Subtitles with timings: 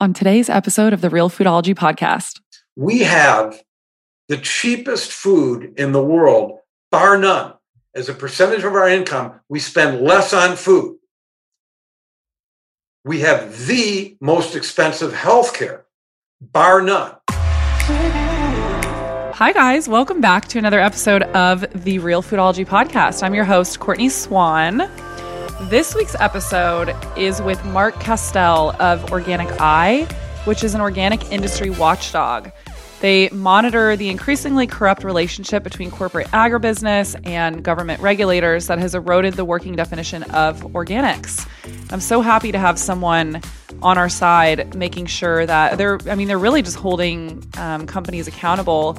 [0.00, 2.40] on today's episode of the Real Foodology podcast.
[2.76, 3.60] We have
[4.28, 6.58] the cheapest food in the world,
[6.90, 7.54] bar none.
[7.94, 10.98] As a percentage of our income, we spend less on food.
[13.04, 15.82] We have the most expensive healthcare,
[16.40, 17.16] bar none.
[19.34, 19.88] Hi, guys.
[19.88, 23.24] Welcome back to another episode of the Real Foodology podcast.
[23.24, 24.88] I'm your host, Courtney Swan.
[25.62, 30.04] This week's episode is with Mark Kastel of Organic Eye,
[30.44, 32.52] which is an organic industry watchdog.
[33.00, 39.34] They monitor the increasingly corrupt relationship between corporate agribusiness and government regulators that has eroded
[39.34, 41.44] the working definition of organics.
[41.90, 43.42] I'm so happy to have someone
[43.82, 48.28] on our side making sure that they're, I mean, they're really just holding um, companies
[48.28, 48.96] accountable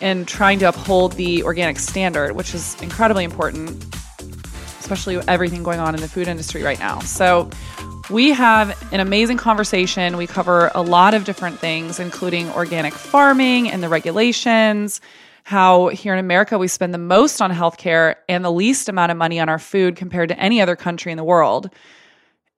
[0.00, 3.84] and trying to uphold the organic standard, which is incredibly important
[4.82, 6.98] especially with everything going on in the food industry right now.
[7.00, 7.48] So,
[8.10, 10.16] we have an amazing conversation.
[10.16, 15.00] We cover a lot of different things, including organic farming and the regulations,
[15.44, 19.18] how here in America we spend the most on healthcare and the least amount of
[19.18, 21.70] money on our food compared to any other country in the world.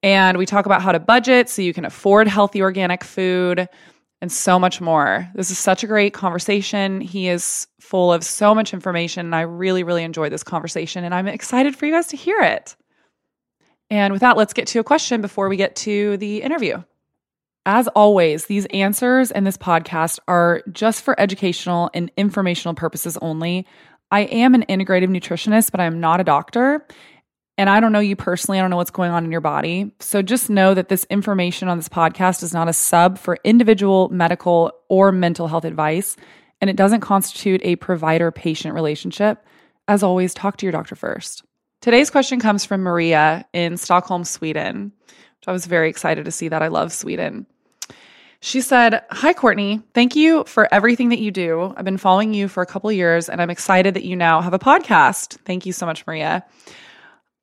[0.02, 3.68] And we talk about how to budget so you can afford healthy organic food
[4.24, 5.28] and so much more.
[5.34, 7.02] This is such a great conversation.
[7.02, 11.14] He is full of so much information, and I really, really enjoyed this conversation, and
[11.14, 12.74] I'm excited for you guys to hear it.
[13.90, 16.82] And with that, let's get to a question before we get to the interview.
[17.66, 23.66] As always, these answers in this podcast are just for educational and informational purposes only.
[24.10, 26.86] I am an integrative nutritionist, but I'm not a doctor.
[27.56, 28.58] And I don't know you personally.
[28.58, 29.92] I don't know what's going on in your body.
[30.00, 34.08] So just know that this information on this podcast is not a sub for individual
[34.08, 36.16] medical or mental health advice,
[36.60, 39.44] and it doesn't constitute a provider patient relationship.
[39.86, 41.44] As always, talk to your doctor first.
[41.80, 44.92] Today's question comes from Maria in Stockholm, Sweden,
[45.46, 46.62] I was very excited to see that.
[46.62, 47.46] I love Sweden.
[48.40, 49.82] She said, Hi, Courtney.
[49.94, 51.72] Thank you for everything that you do.
[51.76, 54.54] I've been following you for a couple years, and I'm excited that you now have
[54.54, 55.38] a podcast.
[55.44, 56.44] Thank you so much, Maria.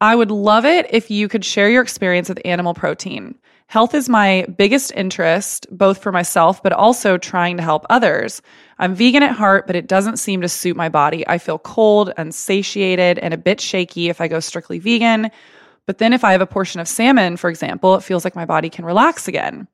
[0.01, 3.35] I would love it if you could share your experience with animal protein.
[3.67, 8.41] Health is my biggest interest, both for myself, but also trying to help others.
[8.79, 11.25] I'm vegan at heart, but it doesn't seem to suit my body.
[11.27, 15.29] I feel cold, unsatiated, and a bit shaky if I go strictly vegan.
[15.85, 18.45] But then if I have a portion of salmon, for example, it feels like my
[18.45, 19.67] body can relax again.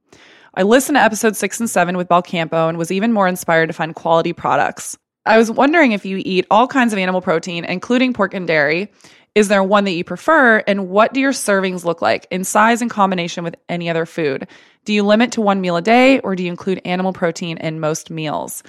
[0.55, 3.73] I listened to episode six and seven with Belcampo and was even more inspired to
[3.73, 4.97] find quality products.
[5.25, 8.91] I was wondering if you eat all kinds of animal protein, including pork and dairy,
[9.37, 10.63] is there one that you prefer?
[10.65, 14.47] And what do your servings look like in size and combination with any other food?
[14.83, 17.79] Do you limit to one meal a day or do you include animal protein in
[17.79, 18.63] most meals?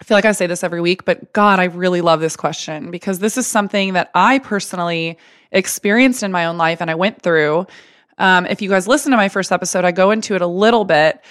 [0.00, 2.90] I feel like I say this every week, but God, I really love this question
[2.90, 5.18] because this is something that I personally
[5.52, 7.68] experienced in my own life and I went through.
[8.18, 10.84] Um, if you guys listen to my first episode, I go into it a little
[10.84, 11.22] bit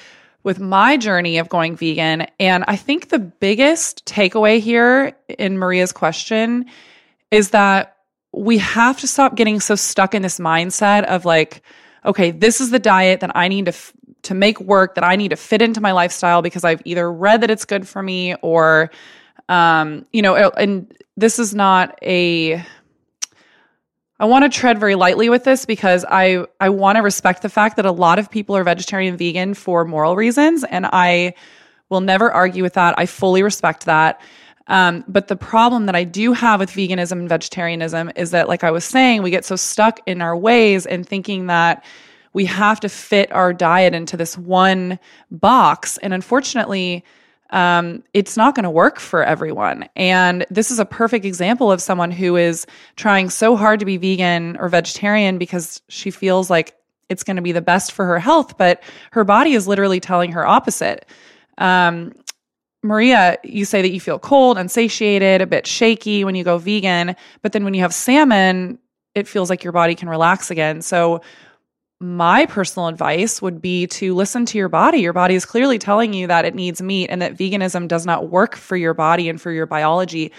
[0.44, 2.28] with my journey of going vegan.
[2.40, 6.68] And I think the biggest takeaway here in Maria's question
[7.31, 7.97] is that
[8.34, 11.64] we have to stop getting so stuck in this mindset of like,
[12.06, 13.94] okay, this is the diet that I need to f-
[14.24, 17.42] to make work that I need to fit into my lifestyle because I've either read
[17.42, 18.92] that it's good for me or
[19.50, 22.64] um, you know, and this is not a
[24.19, 27.50] I want to tread very lightly with this because I I want to respect the
[27.50, 31.34] fact that a lot of people are vegetarian vegan for moral reasons and I
[31.90, 32.94] will never argue with that.
[32.98, 34.22] I fully respect that.
[34.71, 38.63] Um, but the problem that I do have with veganism and vegetarianism is that, like
[38.63, 41.83] I was saying, we get so stuck in our ways and thinking that
[42.31, 44.97] we have to fit our diet into this one
[45.29, 45.97] box.
[45.97, 47.03] And unfortunately,
[47.49, 49.89] um, it's not going to work for everyone.
[49.97, 52.65] And this is a perfect example of someone who is
[52.95, 56.77] trying so hard to be vegan or vegetarian because she feels like
[57.09, 60.31] it's going to be the best for her health, but her body is literally telling
[60.31, 61.05] her opposite.
[61.57, 62.13] Um,
[62.84, 67.16] Maria, you say that you feel cold, unsatiated, a bit shaky when you go vegan,
[67.42, 68.80] but then when you have salmon,
[69.14, 70.81] it feels like your body can relax again.
[70.81, 71.22] So,
[72.00, 74.98] my personal advice would be to listen to your body.
[74.98, 78.30] Your body is clearly telling you that it needs meat and that veganism does not
[78.30, 80.31] work for your body and for your biology.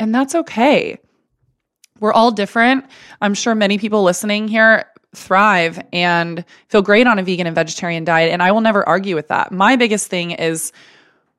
[0.00, 0.98] And that's okay.
[2.00, 2.86] We're all different.
[3.20, 8.04] I'm sure many people listening here thrive and feel great on a vegan and vegetarian
[8.04, 8.32] diet.
[8.32, 9.52] And I will never argue with that.
[9.52, 10.72] My biggest thing is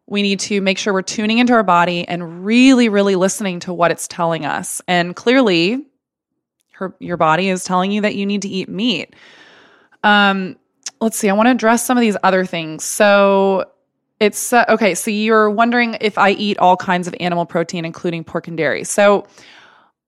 [0.07, 3.73] we need to make sure we're tuning into our body and really, really listening to
[3.73, 4.81] what it's telling us.
[4.87, 5.85] And clearly,
[6.73, 9.15] her, your body is telling you that you need to eat meat.
[10.03, 10.57] Um,
[10.99, 12.83] let's see, I want to address some of these other things.
[12.83, 13.65] So,
[14.19, 14.95] it's uh, okay.
[14.95, 18.83] So, you're wondering if I eat all kinds of animal protein, including pork and dairy.
[18.83, 19.25] So,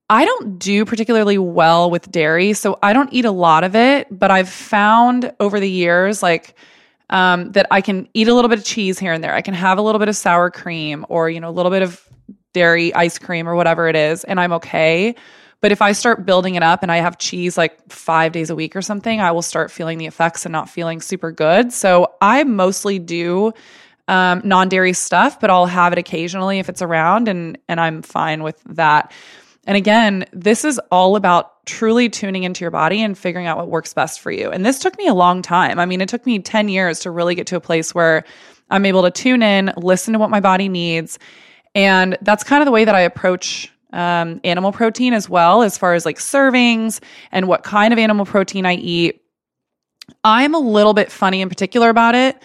[0.08, 4.06] I don't do particularly well with dairy, so I don't eat a lot of it,
[4.16, 6.54] but I've found over the years like
[7.10, 9.34] um, that I can eat a little bit of cheese here and there.
[9.34, 11.82] I can have a little bit of sour cream or, you know, a little bit
[11.82, 12.00] of
[12.52, 15.14] dairy ice cream or whatever it is, and I'm okay.
[15.60, 18.54] But if I start building it up and I have cheese like five days a
[18.54, 21.72] week or something, I will start feeling the effects and not feeling super good.
[21.72, 23.52] So I mostly do
[24.08, 28.42] um, non-dairy stuff, but I'll have it occasionally if it's around, and and I'm fine
[28.42, 29.12] with that.
[29.66, 33.68] And again, this is all about truly tuning into your body and figuring out what
[33.68, 34.50] works best for you.
[34.50, 35.80] And this took me a long time.
[35.80, 38.24] I mean, it took me 10 years to really get to a place where
[38.70, 41.18] I'm able to tune in, listen to what my body needs.
[41.74, 45.76] And that's kind of the way that I approach um, animal protein as well, as
[45.76, 47.00] far as like servings
[47.32, 49.22] and what kind of animal protein I eat.
[50.22, 52.40] I'm a little bit funny in particular about it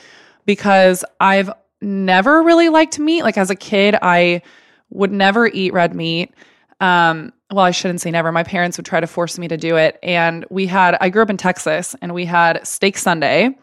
[0.45, 1.51] because I've
[1.81, 3.23] never really liked meat.
[3.23, 4.41] Like as a kid, I
[4.89, 6.33] would never eat red meat.
[6.81, 8.31] Um, well, I shouldn't say never.
[8.31, 9.99] My parents would try to force me to do it.
[10.01, 13.57] And we had, I grew up in Texas and we had steak Sunday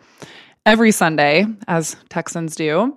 [0.64, 2.96] every Sunday, as Texans do.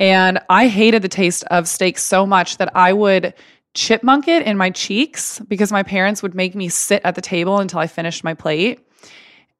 [0.00, 3.34] And I hated the taste of steak so much that I would
[3.74, 7.58] chipmunk it in my cheeks because my parents would make me sit at the table
[7.58, 8.80] until I finished my plate.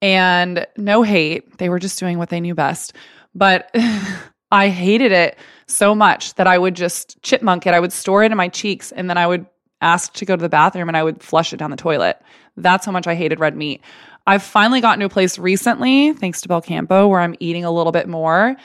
[0.00, 2.94] And no hate, they were just doing what they knew best.
[3.34, 3.70] But
[4.50, 5.36] I hated it
[5.66, 7.74] so much that I would just chipmunk it.
[7.74, 9.46] I would store it in my cheeks and then I would
[9.82, 12.20] asked to go to the bathroom and I would flush it down the toilet.
[12.56, 13.82] That's how much I hated red meat.
[14.26, 17.92] I've finally gotten to a place recently, thanks to Belcampo, where I'm eating a little
[17.92, 18.56] bit more.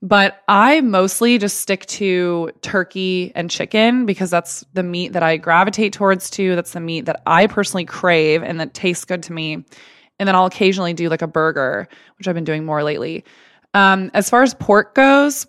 [0.00, 5.36] But I mostly just stick to turkey and chicken because that's the meat that I
[5.36, 6.54] gravitate towards to.
[6.54, 9.64] That's the meat that I personally crave and that tastes good to me.
[10.20, 13.24] And then I'll occasionally do like a burger, which I've been doing more lately.
[13.74, 15.46] Um, as far as pork goes,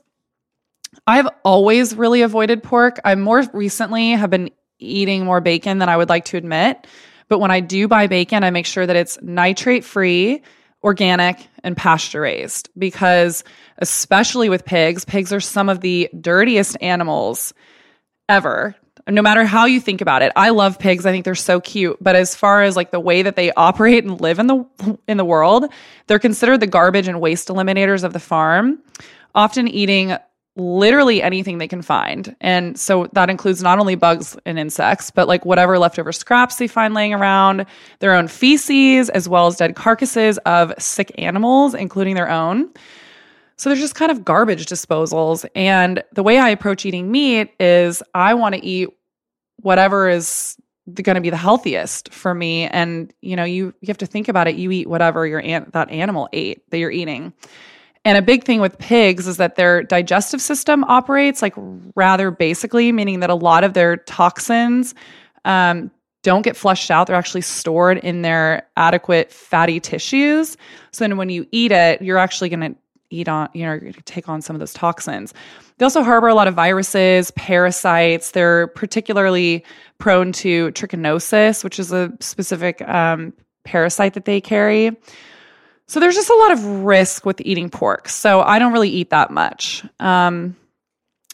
[1.06, 3.00] I've always really avoided pork.
[3.03, 6.87] I more recently have been eating more bacon than I would like to admit.
[7.27, 10.41] But when I do buy bacon, I make sure that it's nitrate free,
[10.83, 13.43] organic, and pasture raised because,
[13.77, 17.53] especially with pigs, pigs are some of the dirtiest animals
[18.27, 18.75] ever.
[19.07, 21.05] No matter how you think about it, I love pigs.
[21.05, 21.97] I think they're so cute.
[21.99, 24.65] But as far as like the way that they operate and live in the
[25.07, 25.65] in the world,
[26.07, 28.79] they're considered the garbage and waste eliminators of the farm,
[29.33, 30.15] often eating
[30.59, 32.35] literally anything they can find.
[32.41, 36.67] And so that includes not only bugs and insects, but like whatever leftover scraps they
[36.67, 37.65] find laying around,
[38.00, 42.69] their own feces, as well as dead carcasses of sick animals, including their own.
[43.57, 45.45] So there's just kind of garbage disposals.
[45.56, 48.89] And the way I approach eating meat is I want to eat
[49.57, 50.56] whatever is
[50.94, 54.27] going to be the healthiest for me and you know you you have to think
[54.27, 57.31] about it you eat whatever your an- that animal ate that you're eating
[58.09, 61.53] and a big thing with pigs is that their digestive system operates like
[61.95, 64.95] rather basically, meaning that a lot of their toxins
[65.45, 65.91] um,
[66.23, 67.06] don't get flushed out.
[67.06, 70.57] They're actually stored in their adequate fatty tissues.
[70.91, 72.79] So then when you eat it, you're actually going to
[73.11, 75.31] eat on, you know, take on some of those toxins.
[75.77, 78.31] They also harbor a lot of viruses, parasites.
[78.31, 79.63] They're particularly
[80.00, 83.33] prone to trichinosis, which is a specific um,
[83.65, 84.97] parasite that they carry.
[85.89, 88.09] So there's just a lot of risk with eating pork.
[88.09, 89.83] So I don't really eat that much.
[90.00, 90.56] Um,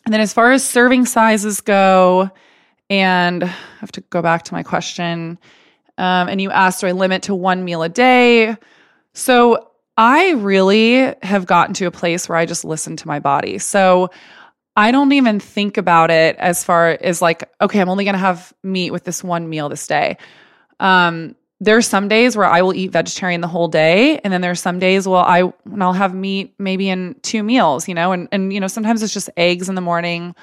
[0.05, 2.31] and then as far as serving sizes go,
[2.89, 5.39] and I have to go back to my question.
[5.97, 8.55] Um, and you asked, do I limit to one meal a day?
[9.13, 13.57] So I really have gotten to a place where I just listen to my body.
[13.57, 14.09] So
[14.77, 18.19] I don't even think about it as far as like, okay, I'm only going to
[18.19, 20.15] have meat with this one meal this day.
[20.79, 24.61] Um, there's some days where I will eat vegetarian the whole day, and then there's
[24.61, 28.27] some days well I when I'll have meat maybe in two meals, you know, and
[28.31, 30.35] and you know sometimes it's just eggs in the morning,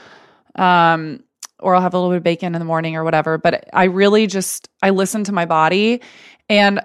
[0.54, 1.23] um,
[1.59, 3.37] or I'll have a little bit of bacon in the morning or whatever.
[3.37, 6.00] But I really just I listen to my body,
[6.49, 6.81] and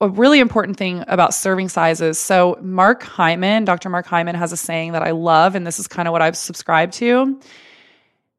[0.00, 2.20] a really important thing about serving sizes.
[2.20, 3.88] So Mark Hyman, Dr.
[3.88, 6.36] Mark Hyman, has a saying that I love, and this is kind of what I've
[6.36, 7.40] subscribed to.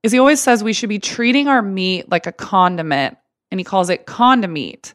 [0.01, 3.17] Is he always says we should be treating our meat like a condiment
[3.51, 4.93] and he calls it condimeat,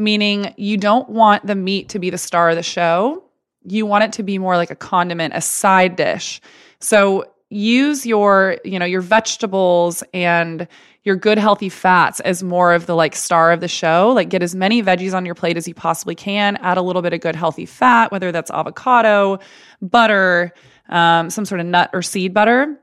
[0.00, 3.22] meaning you don't want the meat to be the star of the show.
[3.64, 6.40] You want it to be more like a condiment, a side dish.
[6.80, 10.66] So use your, you know, your vegetables and
[11.04, 14.12] your good healthy fats as more of the like star of the show.
[14.14, 16.56] Like get as many veggies on your plate as you possibly can.
[16.56, 19.38] Add a little bit of good healthy fat, whether that's avocado,
[19.82, 20.52] butter,
[20.88, 22.78] um, some sort of nut or seed butter.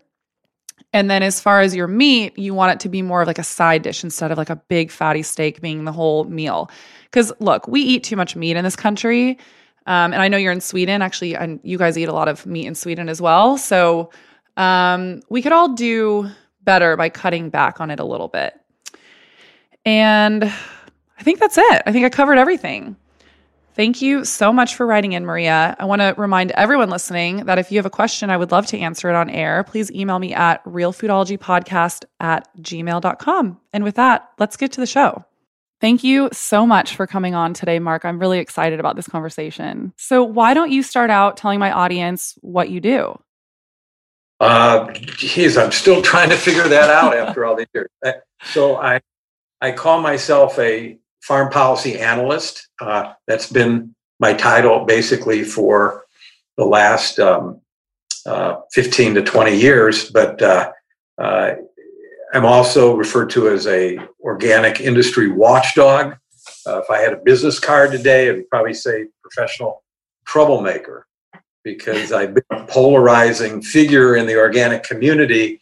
[0.98, 3.38] And then as far as your meat, you want it to be more of like
[3.38, 6.72] a side dish instead of like a big fatty steak being the whole meal.
[7.04, 9.38] Because look, we eat too much meat in this country.
[9.86, 12.48] Um, and I know you're in Sweden, actually, and you guys eat a lot of
[12.48, 13.60] meat in Sweden as well.
[13.60, 14.10] So
[14.58, 16.32] um, we could all do
[16.64, 18.60] better by cutting back on it a little bit.
[19.86, 21.84] And I think that's it.
[21.86, 22.96] I think I covered everything.
[23.78, 25.76] Thank you so much for writing in, Maria.
[25.78, 28.66] I want to remind everyone listening that if you have a question, I would love
[28.68, 29.64] to answer it on air.
[29.64, 33.60] Please email me at realfoodologypodcast at gmail.com.
[33.74, 35.24] And with that, let's get to the show.
[35.80, 38.04] Thank you so much for coming on today, Mark.
[38.04, 39.94] I'm really excited about this conversation.
[39.96, 43.20] So, why don't you start out telling my audience what you do?
[44.40, 47.90] Uh, geez, I'm still trying to figure that out after all these years.
[48.44, 49.02] So, I
[49.62, 52.70] I call myself a farm policy analyst.
[52.80, 56.06] Uh, that's been my title basically for
[56.56, 57.60] the last um,
[58.26, 60.10] uh, 15 to 20 years.
[60.10, 60.72] But uh,
[61.18, 61.56] uh,
[62.34, 66.16] I'm also referred to as a organic industry watchdog.
[66.66, 69.84] Uh, if I had a business card today, I'd probably say professional
[70.26, 71.08] troublemaker
[71.64, 75.60] because I've been a polarizing figure in the organic community.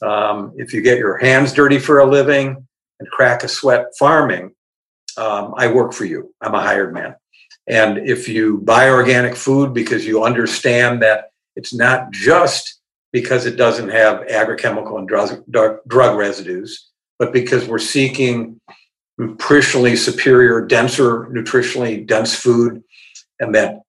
[0.00, 2.66] Um, if you get your hands dirty for a living
[2.98, 4.54] and crack a sweat farming,
[5.16, 6.34] um, I work for you.
[6.40, 7.14] I'm a hired man.
[7.66, 12.80] And if you buy organic food because you understand that it's not just
[13.12, 15.44] because it doesn't have agrochemical and drug,
[15.86, 16.88] drug residues,
[17.18, 18.60] but because we're seeking
[19.20, 22.82] nutritionally superior, denser, nutritionally dense food,
[23.38, 23.80] and that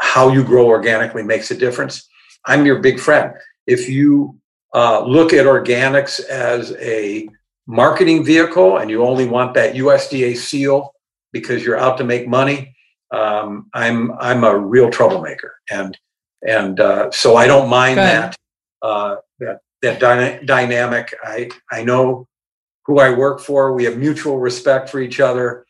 [0.00, 2.08] how you grow organically makes a difference.
[2.46, 3.34] I'm your big friend.
[3.66, 4.40] If you
[4.74, 7.28] uh, look at organics as a
[7.66, 10.92] marketing vehicle and you only want that USDA seal
[11.32, 12.74] because you're out to make money,
[13.12, 15.96] um, I'm I'm a real troublemaker, and
[16.46, 18.36] and uh, so I don't mind that
[18.82, 21.14] uh, that that dyna- dynamic.
[21.22, 22.28] I I know
[22.86, 23.72] who I work for.
[23.72, 25.66] We have mutual respect for each other,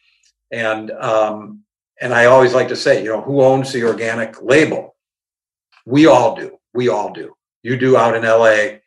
[0.51, 1.63] and um,
[2.01, 4.95] and I always like to say, you know, who owns the organic label?
[5.87, 6.59] We all do.
[6.75, 7.35] We all do.
[7.63, 8.79] You do out in LA,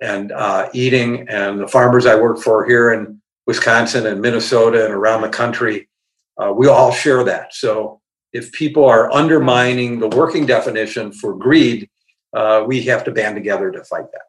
[0.00, 4.94] and uh, eating, and the farmers I work for here in Wisconsin and Minnesota and
[4.94, 5.88] around the country,
[6.36, 7.54] uh, we all share that.
[7.54, 8.00] So
[8.32, 11.88] if people are undermining the working definition for greed,
[12.34, 14.22] uh, we have to band together to fight that.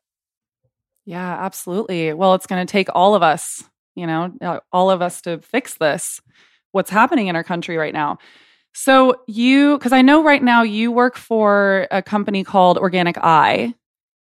[1.05, 2.13] Yeah, absolutely.
[2.13, 3.63] Well, it's going to take all of us,
[3.95, 6.21] you know, uh, all of us to fix this.
[6.71, 8.17] What's happening in our country right now?
[8.73, 13.73] So you, because I know right now you work for a company called Organic Eye,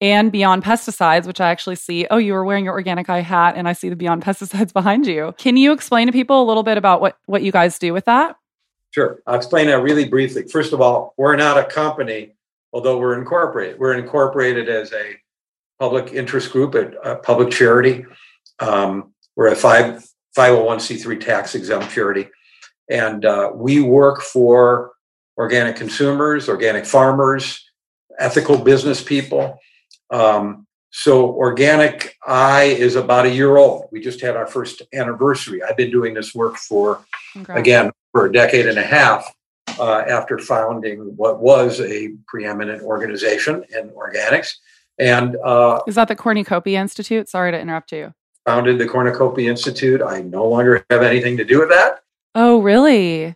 [0.02, 2.06] and Beyond Pesticides, which I actually see.
[2.12, 5.08] Oh, you were wearing your Organic Eye hat, and I see the Beyond Pesticides behind
[5.08, 5.34] you.
[5.38, 8.06] Can you explain to people a little bit about what, what you guys do with
[8.06, 8.36] that?
[8.92, 9.20] Sure.
[9.28, 10.44] I'll explain that really briefly.
[10.48, 12.36] First of all, we're not a company,
[12.72, 13.80] although we're incorporated.
[13.80, 15.16] We're incorporated as a
[15.80, 18.06] public interest group, a, public charity.
[18.60, 20.06] Um, we're a five,
[20.38, 22.30] 501c3 tax exempt charity.
[22.90, 24.94] And uh, we work for
[25.38, 27.62] organic consumers, organic farmers,
[28.18, 29.60] ethical business people
[30.10, 33.90] um, so Organic Eye is about a year old.
[33.92, 35.62] We just had our first anniversary.
[35.62, 37.04] I've been doing this work for,
[37.50, 39.30] again, for a decade and a half
[39.78, 44.54] uh, after founding what was a preeminent organization in organics.
[44.98, 47.28] And uh, is that the Cornucopia Institute?
[47.28, 48.14] Sorry to interrupt you.
[48.46, 50.02] Founded the Cornucopia Institute.
[50.02, 52.04] I no longer have anything to do with that.
[52.36, 53.36] Oh, really?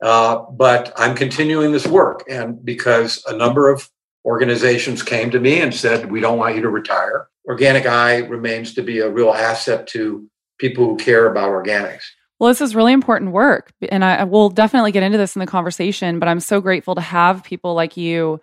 [0.00, 3.88] Uh, but I'm continuing this work, and because a number of
[4.24, 7.28] organizations came to me and said, We don't want you to retire.
[7.46, 12.02] Organic Eye remains to be a real asset to people who care about organics.
[12.38, 13.72] Well, this is really important work.
[13.90, 17.00] And I will definitely get into this in the conversation, but I'm so grateful to
[17.00, 18.40] have people like you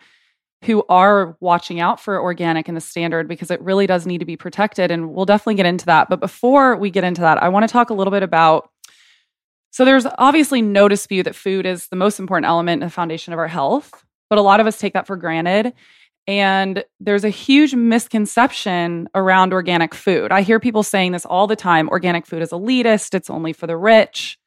[0.65, 4.25] who are watching out for organic and the standard because it really does need to
[4.25, 4.91] be protected.
[4.91, 6.09] And we'll definitely get into that.
[6.09, 8.69] But before we get into that, I want to talk a little bit about
[9.71, 13.33] so there's obviously no dispute that food is the most important element and the foundation
[13.33, 15.73] of our health but a lot of us take that for granted.
[16.27, 20.31] And there's a huge misconception around organic food.
[20.31, 23.65] I hear people saying this all the time organic food is elitist, it's only for
[23.65, 24.37] the rich.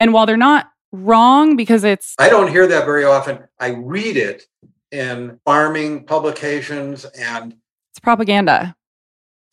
[0.00, 2.14] And while they're not wrong because it's.
[2.18, 3.40] I don't hear that very often.
[3.58, 4.44] I read it
[4.90, 7.54] in farming publications and.
[7.92, 8.76] It's propaganda.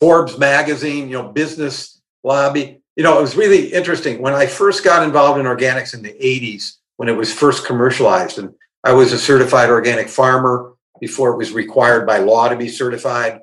[0.00, 2.82] Forbes magazine, you know, business lobby.
[2.96, 4.20] You know, it was really interesting.
[4.20, 8.38] When I first got involved in organics in the 80s, when it was first commercialized,
[8.38, 8.52] and
[8.86, 13.40] I was a certified organic farmer before it was required by law to be certified.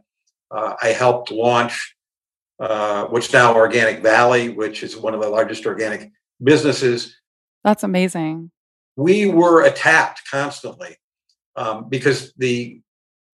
[0.50, 1.98] Uh, I helped launch
[2.62, 7.18] uh, which now Organic Valley, which is one of the largest organic businesses.
[7.62, 8.52] That's amazing.
[8.96, 10.96] We were attacked constantly
[11.58, 12.80] um, because the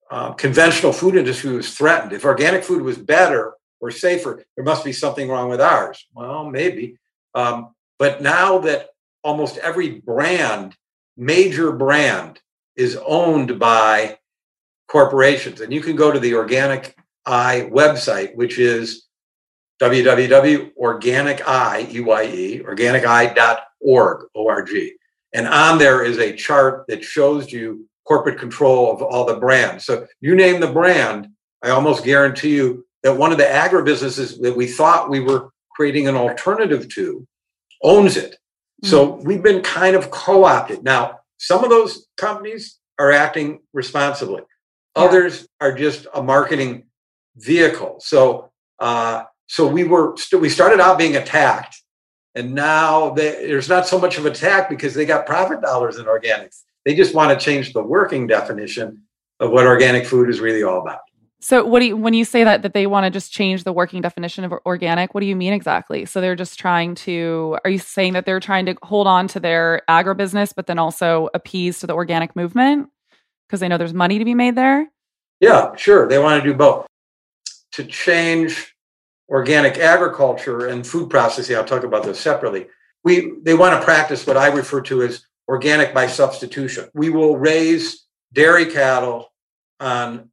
[0.10, 2.12] uh, conventional food industry was threatened.
[2.12, 6.08] If organic food was better or safer, there must be something wrong with ours.
[6.16, 6.98] Well, maybe.
[7.36, 8.88] Um, but now that
[9.24, 10.76] almost every brand
[11.20, 12.40] major brand
[12.76, 14.18] is owned by
[14.88, 15.62] corporations.
[15.62, 19.06] And you can go to the Organic Eye website, which is
[19.82, 24.94] www.organiceye, organiceye.org, O-R-G.
[25.34, 29.86] And on there is a chart that shows you corporate control of all the brands.
[29.86, 31.28] So you name the brand,
[31.62, 36.08] I almost guarantee you that one of the agribusinesses that we thought we were creating
[36.08, 37.28] an alternative to
[37.84, 38.38] owns it.
[38.84, 39.28] So mm-hmm.
[39.28, 40.84] we've been kind of co-opted.
[40.84, 44.42] Now, some of those companies are acting responsibly.
[44.96, 45.04] Yeah.
[45.04, 46.86] Others are just a marketing
[47.36, 48.00] vehicle.
[48.00, 51.82] So uh, so we were st- we started out being attacked,
[52.36, 56.06] and now they, there's not so much of attack because they got profit dollars in
[56.06, 56.62] organics.
[56.86, 59.04] They just want to change the working definition
[59.40, 61.00] of what organic food is really all about.
[61.42, 63.72] So what do you when you say that that they want to just change the
[63.72, 66.06] working definition of organic, what do you mean exactly?
[66.06, 69.40] So they're just trying to are you saying that they're trying to hold on to
[69.40, 72.90] their agribusiness but then also appease to the organic movement
[73.48, 74.92] because they know there's money to be made there?
[75.40, 76.08] Yeah, sure.
[76.10, 76.86] They want to do both.
[77.74, 78.76] To change
[79.30, 82.68] organic agriculture and food processing, I'll talk about this separately.
[83.06, 86.90] We they want to practice what I refer to as organic by substitution.
[86.94, 89.32] We will raise dairy cattle
[89.80, 90.30] on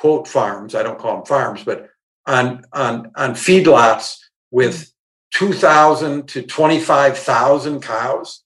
[0.00, 0.74] quote farms.
[0.74, 1.90] I don't call them farms, but
[2.26, 4.16] on on on feedlots
[4.50, 4.90] with
[5.34, 8.42] 2,000 to 25,000 cows.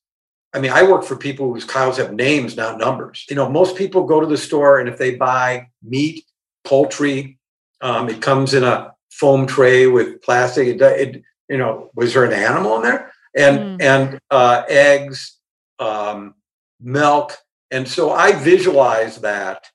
[0.53, 3.25] I mean, I work for people whose cows have names, not numbers.
[3.31, 6.25] You know, most people go to the store and if they buy meat,
[6.65, 7.39] poultry,
[7.81, 10.67] um, it comes in a foam tray with plastic.
[10.69, 13.13] It, it, you know, was there an animal in there?
[13.37, 13.83] And mm.
[13.83, 15.39] and uh, eggs,
[15.79, 16.35] um,
[16.81, 17.37] milk,
[17.71, 19.69] and so I visualize that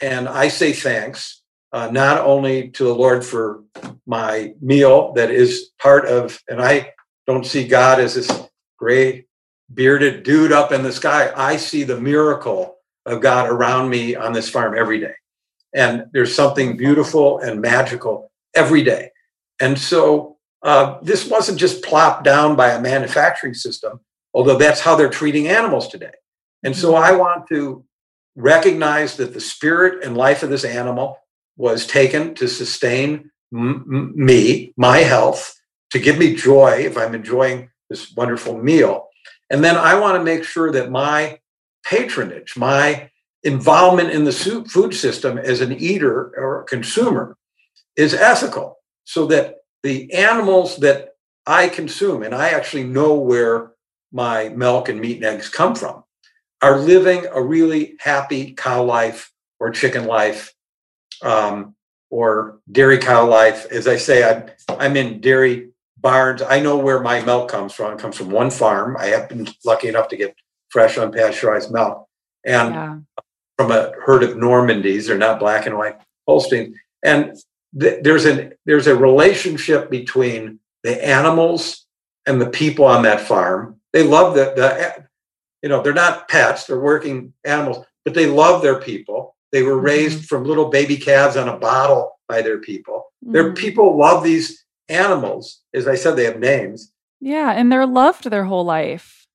[0.00, 3.62] and I say thanks, uh, not only to the Lord for
[4.06, 6.92] my meal that is part of, and I
[7.26, 8.30] don't see God as this
[8.78, 9.26] gray
[9.72, 11.32] bearded dude up in the sky.
[11.34, 15.14] I see the miracle of God around me on this farm every day.
[15.74, 19.10] And there's something beautiful and magical every day.
[19.60, 24.00] And so uh, this wasn't just plopped down by a manufacturing system,
[24.34, 26.12] although that's how they're treating animals today.
[26.62, 27.04] And so mm-hmm.
[27.04, 27.84] I want to
[28.36, 31.18] recognized that the spirit and life of this animal
[31.56, 35.58] was taken to sustain m- me, my health,
[35.90, 39.08] to give me joy if I'm enjoying this wonderful meal.
[39.50, 41.40] And then I want to make sure that my
[41.84, 43.10] patronage, my
[43.42, 47.36] involvement in the food system as an eater or consumer
[47.96, 51.10] is ethical so that the animals that
[51.46, 53.72] I consume, and I actually know where
[54.12, 56.02] my milk and meat and eggs come from,
[56.66, 60.52] are living a really happy cow life or chicken life
[61.22, 61.76] um,
[62.10, 63.66] or dairy cow life.
[63.70, 66.42] As I say, I'm, I'm in dairy barns.
[66.42, 67.92] I know where my milk comes from.
[67.92, 68.96] It comes from one farm.
[68.98, 70.34] I have been lucky enough to get
[70.68, 72.08] fresh, unpasteurized milk.
[72.44, 72.98] And yeah.
[73.56, 76.74] from a herd of Normandies, they're not black and white Holstein.
[77.04, 77.36] And
[77.78, 81.86] th- there's an there's a relationship between the animals
[82.26, 83.80] and the people on that farm.
[83.92, 85.05] They love the, the
[85.62, 89.36] you know, they're not pets, they're working animals, but they love their people.
[89.52, 90.26] They were raised mm-hmm.
[90.26, 93.04] from little baby calves on a bottle by their people.
[93.24, 93.32] Mm-hmm.
[93.32, 95.62] Their people love these animals.
[95.74, 96.92] As I said, they have names.
[97.20, 99.26] Yeah, and they're loved their whole life.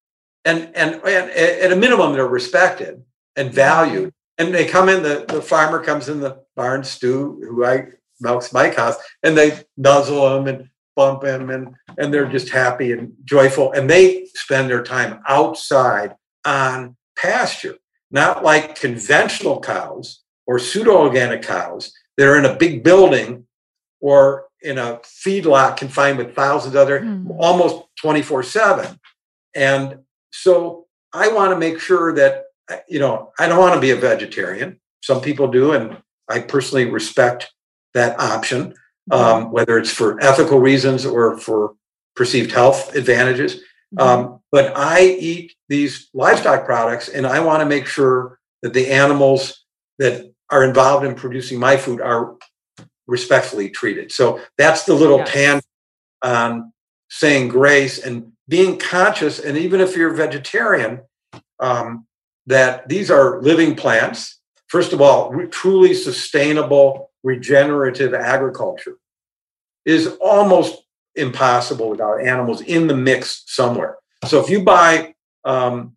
[0.46, 3.04] And and, and at a minimum, they're respected
[3.36, 4.14] and valued.
[4.38, 7.88] And they come in, the, the farmer comes in the barn, Stu, who I
[8.20, 12.92] milks my cows, and they nuzzle them and bump them and and they're just happy
[12.92, 17.76] and joyful and they spend their time outside on pasture,
[18.10, 23.46] not like conventional cows or pseudo organic cows that are in a big building
[24.00, 27.36] or in a feedlot confined with thousands of other mm.
[27.40, 29.00] almost 24 7.
[29.56, 30.00] And
[30.32, 32.44] so I want to make sure that,
[32.88, 34.80] you know, I don't want to be a vegetarian.
[35.04, 35.98] Some people do, and
[36.30, 37.52] I personally respect
[37.94, 38.74] that option.
[39.10, 41.74] Um, whether it's for ethical reasons or for
[42.16, 43.56] perceived health advantages.
[43.96, 44.02] Mm-hmm.
[44.02, 48.92] Um, but I eat these livestock products and I want to make sure that the
[48.92, 49.66] animals
[50.00, 52.36] that are involved in producing my food are
[53.08, 54.12] respectfully treated.
[54.12, 55.32] So that's the little yes.
[55.32, 55.62] pan
[56.24, 56.74] on
[57.10, 59.40] saying grace and being conscious.
[59.40, 61.02] And even if you're vegetarian,
[61.60, 62.06] um,
[62.48, 64.40] that these are living plants.
[64.68, 68.98] First of all, truly sustainable, regenerative agriculture
[69.86, 70.84] is almost
[71.16, 73.98] impossible without animals in the mix somewhere.
[74.26, 75.96] So if you buy um,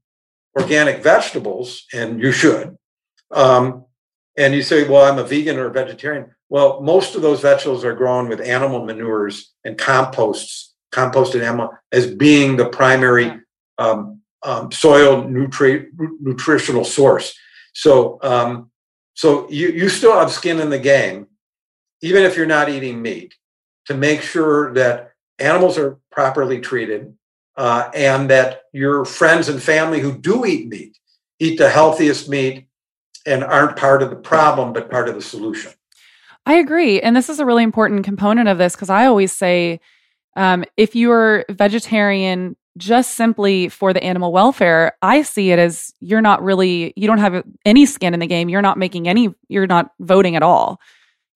[0.58, 2.76] organic vegetables, and you should,
[3.30, 3.84] um,
[4.36, 6.34] and you say, well, I'm a vegan or a vegetarian.
[6.48, 12.06] Well, most of those vegetables are grown with animal manures and composts, composted animal as
[12.06, 13.40] being the primary
[13.78, 15.86] um, um, soil nutri-
[16.20, 17.34] nutritional source.
[17.72, 18.70] So, um,
[19.14, 21.28] so you you still have skin in the game,
[22.02, 23.34] even if you're not eating meat.
[23.86, 27.14] to make sure that animals are properly treated
[27.56, 30.96] uh, and that your friends and family who do eat meat
[31.38, 32.66] eat the healthiest meat
[33.26, 35.72] and aren't part of the problem but part of the solution.
[36.46, 37.00] I agree.
[37.00, 39.80] And this is a really important component of this because I always say
[40.36, 46.20] um, if you're vegetarian just simply for the animal welfare, I see it as you're
[46.20, 48.48] not really, you don't have any skin in the game.
[48.48, 50.80] You're not making any, you're not voting at all.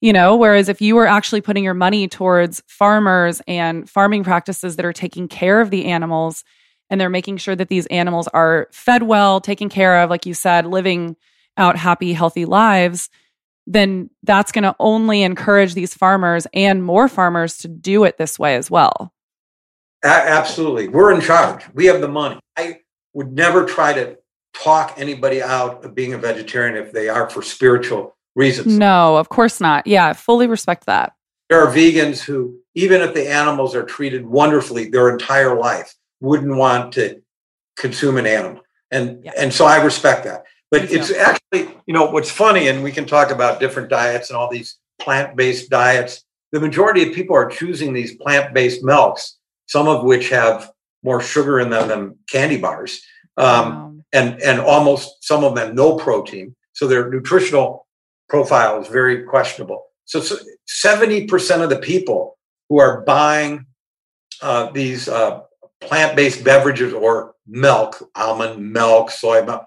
[0.00, 4.76] You know, whereas if you were actually putting your money towards farmers and farming practices
[4.76, 6.44] that are taking care of the animals
[6.88, 10.34] and they're making sure that these animals are fed well, taken care of, like you
[10.34, 11.16] said, living
[11.56, 13.10] out happy, healthy lives,
[13.66, 18.38] then that's going to only encourage these farmers and more farmers to do it this
[18.38, 19.12] way as well.
[20.04, 20.88] A- absolutely.
[20.88, 21.64] We're in charge.
[21.74, 22.38] We have the money.
[22.56, 22.80] I
[23.14, 24.16] would never try to
[24.54, 28.78] talk anybody out of being a vegetarian if they are for spiritual reasons.
[28.78, 29.86] No, of course not.
[29.86, 31.12] Yeah, I fully respect that.
[31.48, 36.56] There are vegans who, even if the animals are treated wonderfully their entire life, wouldn't
[36.56, 37.22] want to
[37.76, 38.62] consume an animal.
[38.90, 39.32] And yeah.
[39.36, 40.44] and so I respect that.
[40.70, 44.36] But it's actually, you know, what's funny, and we can talk about different diets and
[44.36, 46.24] all these plant-based diets.
[46.52, 49.37] The majority of people are choosing these plant-based milks
[49.68, 50.70] some of which have
[51.04, 53.00] more sugar in them than candy bars,
[53.36, 53.94] um, wow.
[54.12, 56.56] and and almost some of them no protein.
[56.72, 57.86] So their nutritional
[58.28, 59.84] profile is very questionable.
[60.06, 60.20] So
[60.66, 62.36] seventy percent of the people
[62.68, 63.66] who are buying
[64.42, 65.40] uh, these uh,
[65.80, 69.64] plant-based beverages or milk, almond milk, soy milk,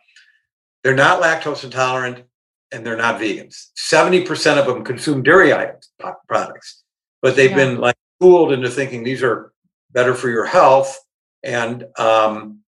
[0.83, 2.23] they're not lactose intolerant
[2.71, 3.67] and they're not vegans.
[3.75, 5.91] Seventy percent of them consume dairy items
[6.27, 6.83] products,
[7.21, 7.55] but they've yeah.
[7.55, 9.51] been like fooled into thinking these are
[9.93, 10.99] better for your health.
[11.43, 12.60] And um,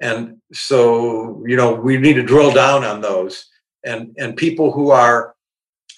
[0.00, 3.46] and so you know we need to drill down on those.
[3.84, 5.34] And and people who are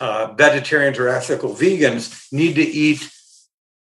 [0.01, 3.11] uh, vegetarians or ethical vegans need to eat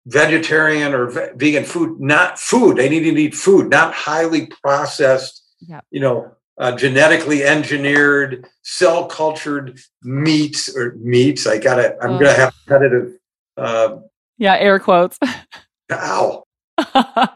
[0.05, 2.77] vegetarian or ve- vegan food not food.
[2.77, 5.85] They need to eat food not highly processed yep.
[5.91, 11.47] you know uh, genetically engineered cell cultured meats or meats.
[11.47, 12.19] I gotta i'm oh.
[12.19, 13.13] gonna have repetitive
[13.57, 13.97] uh,
[14.37, 15.17] yeah air quotes.
[15.91, 16.42] Ow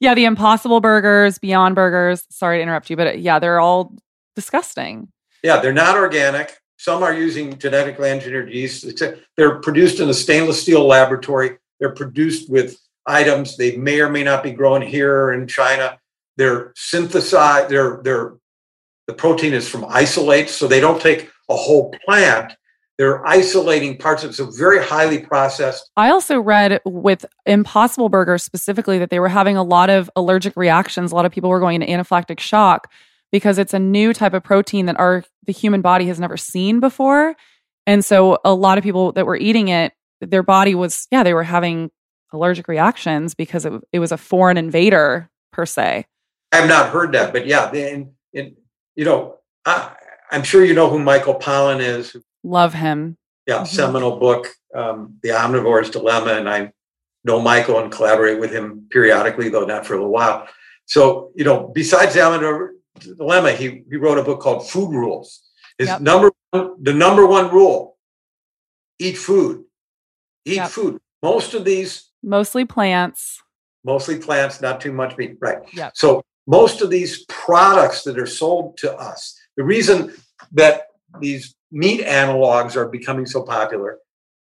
[0.00, 2.24] yeah, the Impossible Burgers, Beyond Burgers.
[2.30, 3.94] Sorry to interrupt you, but uh, yeah, they're all
[4.34, 5.08] disgusting.
[5.42, 6.58] Yeah, they're not organic.
[6.76, 9.02] Some are using genetically engineered yeast.
[9.36, 11.58] They're produced in a stainless steel laboratory.
[11.78, 15.98] They're produced with items they may or may not be grown here in China.
[16.36, 17.68] They're synthesized.
[17.68, 18.34] They're they're
[19.06, 22.54] the protein is from isolates, so they don't take a whole plant
[23.02, 25.90] they're isolating parts of it, so very highly processed.
[25.96, 30.56] I also read with Impossible Burger specifically that they were having a lot of allergic
[30.56, 31.10] reactions.
[31.10, 32.92] A lot of people were going into anaphylactic shock
[33.32, 36.78] because it's a new type of protein that our the human body has never seen
[36.78, 37.34] before.
[37.88, 41.34] And so a lot of people that were eating it, their body was yeah, they
[41.34, 41.90] were having
[42.32, 46.06] allergic reactions because it, it was a foreign invader per se.
[46.52, 48.54] I have not heard that, but yeah, and, and
[48.94, 49.90] you know, I,
[50.30, 53.16] I'm sure you know who Michael Pollan is, Love him.
[53.46, 53.64] Yeah, mm-hmm.
[53.66, 56.34] seminal book, um, The Omnivore's Dilemma.
[56.34, 56.72] And I
[57.24, 60.48] know Michael and collaborate with him periodically, though not for a little while.
[60.86, 62.76] So, you know, besides The Omnivore's
[63.16, 65.42] Dilemma, he, he wrote a book called Food Rules.
[65.78, 66.00] His yep.
[66.00, 67.96] number one, the number one rule
[68.98, 69.64] eat food.
[70.44, 70.70] Eat yep.
[70.70, 71.00] food.
[71.22, 73.40] Most of these mostly plants.
[73.84, 75.36] Mostly plants, not too much meat.
[75.40, 75.58] Right.
[75.72, 75.92] Yep.
[75.96, 80.14] So most of these products that are sold to us, the reason
[80.52, 80.82] that
[81.20, 83.98] these meat analogs are becoming so popular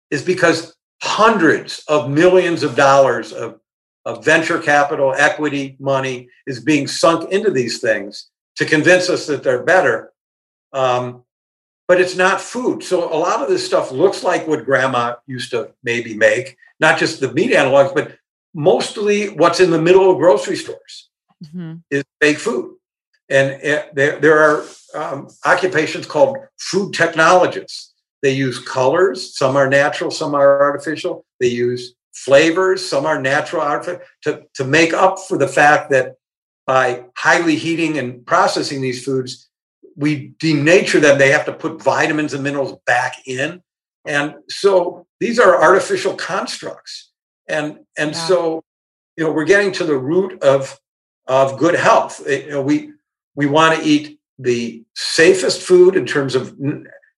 [0.09, 3.59] is because hundreds of millions of dollars of,
[4.05, 9.43] of venture capital, equity money is being sunk into these things to convince us that
[9.43, 10.11] they're better.
[10.73, 11.23] Um,
[11.87, 12.83] but it's not food.
[12.83, 16.97] So a lot of this stuff looks like what grandma used to maybe make, not
[16.97, 18.17] just the meat analogs, but
[18.53, 21.09] mostly what's in the middle of grocery stores
[21.43, 21.75] mm-hmm.
[21.89, 22.77] is fake food.
[23.31, 27.93] And it, there, there are um, occupations called food technologists.
[28.21, 31.25] They use colors, some are natural, some are artificial.
[31.39, 36.15] They use flavors, some are natural, artificial, to, to make up for the fact that
[36.67, 39.49] by highly heating and processing these foods,
[39.95, 41.17] we denature them.
[41.17, 43.63] They have to put vitamins and minerals back in.
[44.05, 47.11] And so these are artificial constructs.
[47.47, 48.27] And, and yeah.
[48.27, 48.63] so,
[49.15, 50.77] you know, we're getting to the root of,
[51.27, 52.21] of good health.
[52.27, 52.91] It, you know, we,
[53.35, 56.55] we want to eat the safest food in terms of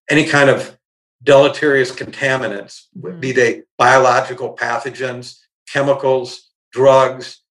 [0.09, 0.77] any kind of
[1.23, 3.19] deleterious contaminants, mm-hmm.
[3.19, 5.39] be they biological pathogens,
[5.71, 7.41] chemicals, drugs.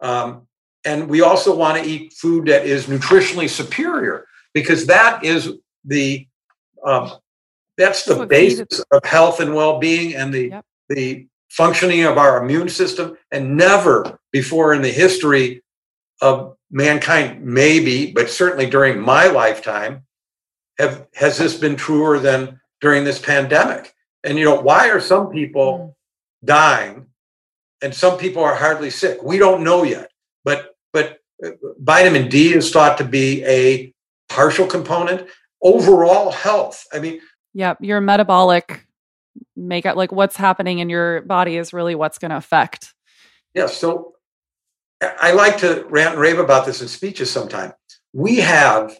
[0.00, 0.46] Um,
[0.84, 5.52] and we also want to eat food that is nutritionally superior because that is
[5.84, 6.26] the
[6.84, 7.12] um,
[7.78, 10.64] that's the basis of health and well-being and the yep.
[10.88, 15.62] the functioning of our immune system, and never before in the history
[16.20, 20.04] of mankind, maybe, but certainly during my lifetime,
[20.78, 23.94] have has this been truer than during this pandemic?
[24.24, 25.94] And you know, why are some people
[26.42, 26.46] mm.
[26.46, 27.06] dying
[27.82, 29.22] and some people are hardly sick?
[29.22, 30.10] We don't know yet.
[30.44, 33.92] But but uh, vitamin D is thought to be a
[34.28, 35.28] partial component.
[35.62, 36.86] Overall health.
[36.92, 37.20] I mean,
[37.54, 38.84] yeah, your metabolic
[39.54, 42.94] makeup, like what's happening in your body, is really what's going to affect.
[43.54, 43.66] Yeah.
[43.66, 44.14] So
[45.02, 47.72] I like to rant and rave about this in speeches sometime.
[48.12, 48.98] We have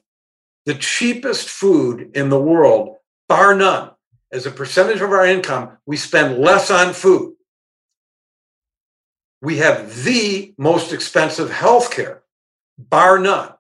[0.67, 2.97] the cheapest food in the world,
[3.29, 3.91] bar none.
[4.31, 7.35] As a percentage of our income, we spend less on food.
[9.43, 12.23] We have the most expensive health care,
[12.79, 13.53] bar none.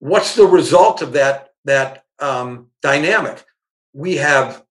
[0.00, 3.44] What's the result of that, that um, dynamic?
[3.92, 4.64] We have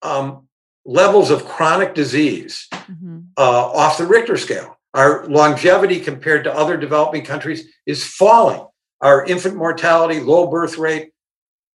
[0.00, 0.48] um,
[0.84, 3.18] levels of chronic disease mm-hmm.
[3.36, 4.78] uh, off the Richter scale.
[4.94, 8.66] Our longevity compared to other developing countries is falling
[9.00, 11.12] our infant mortality, low birth rate,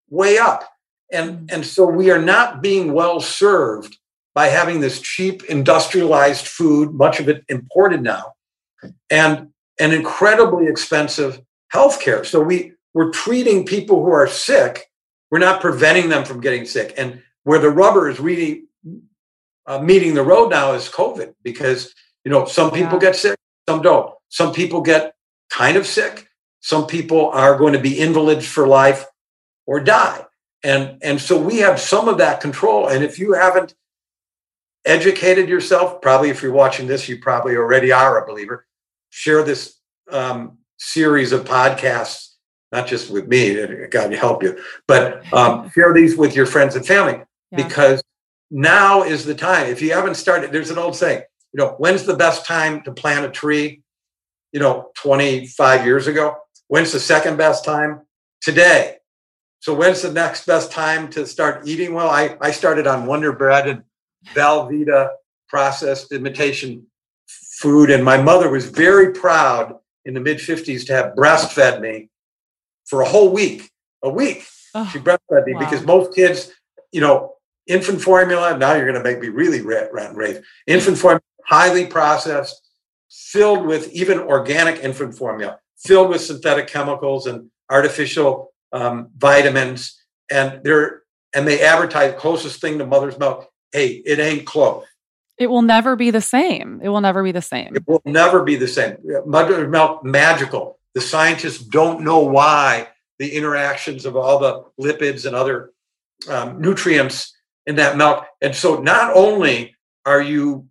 [0.10, 0.64] way up.
[1.12, 1.54] And, mm.
[1.54, 3.98] and so we are not being well served
[4.34, 8.34] by having this cheap industrialized food, much of it imported now,
[9.10, 9.50] and
[9.80, 11.42] an incredibly expensive
[11.74, 12.26] healthcare.
[12.26, 14.86] So we, we're treating people who are sick,
[15.32, 16.94] we're not preventing them from getting sick.
[16.98, 18.66] And where the rubber is really
[19.66, 21.94] uh, meeting the road now is COVID, because
[22.26, 23.00] you know some people yeah.
[23.00, 23.38] get sick,
[23.70, 24.14] some don't.
[24.30, 25.16] Some people get
[25.50, 26.28] kind of sick,
[26.66, 29.06] some people are going to be invalids for life
[29.68, 30.26] or die.
[30.64, 32.88] And, and so we have some of that control.
[32.88, 33.76] And if you haven't
[34.84, 38.66] educated yourself, probably if you're watching this, you probably already are a believer.
[39.12, 39.76] Share this
[40.12, 42.34] um, series of podcasts,
[42.72, 44.58] not just with me, God help you,
[44.88, 47.64] but um, share these with your friends and family yeah.
[47.64, 48.02] because
[48.50, 49.68] now is the time.
[49.68, 51.22] If you haven't started, there's an old saying,
[51.56, 53.82] you know, when's the best time to plant a tree?
[54.52, 56.36] You know, 25 years ago.
[56.68, 58.02] When's the second best time?
[58.42, 58.98] Today.
[59.62, 62.10] So when's the next best time to start eating well?
[62.10, 63.84] I, I started on Wonder Bread and
[64.34, 65.12] Velveeta
[65.48, 66.88] processed imitation
[67.26, 67.90] food.
[67.90, 72.10] And my mother was very proud in the mid 50s to have breastfed me
[72.84, 73.72] for a whole week.
[74.04, 74.46] A week.
[74.74, 75.60] Oh, she breastfed me wow.
[75.60, 76.52] because most kids,
[76.92, 80.46] you know, infant formula, now you're going to make me really rant and rave.
[80.68, 82.70] Infant formula, highly processed,
[83.10, 90.62] filled with even organic infant formula filled with synthetic chemicals and artificial um, vitamins, and
[90.64, 91.04] they're
[91.34, 93.50] and they advertise closest thing to mother's milk.
[93.72, 94.86] Hey, it ain't close.
[95.38, 96.80] It will never be the same.
[96.82, 97.76] It will never be the same.
[97.76, 98.98] It will never be the same.
[99.26, 100.80] Mother's milk, magical.
[100.94, 102.88] The scientists don't know why
[103.20, 105.72] the interactions of all the lipids and other
[106.30, 108.26] um, nutrients in that milk.
[108.42, 110.68] And so, not only are you,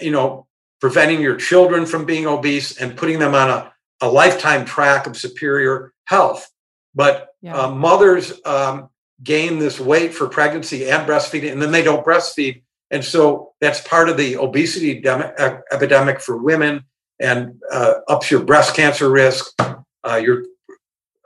[0.00, 0.46] you know,
[0.80, 5.16] preventing your children from being obese and putting them on a a lifetime track of
[5.16, 6.48] superior health.
[6.94, 7.56] But yeah.
[7.56, 8.90] uh, mothers um,
[9.22, 12.62] gain this weight for pregnancy and breastfeeding, and then they don't breastfeed.
[12.90, 15.32] And so that's part of the obesity dem-
[15.70, 16.84] epidemic for women
[17.20, 20.44] and uh, ups your breast cancer risk, uh, your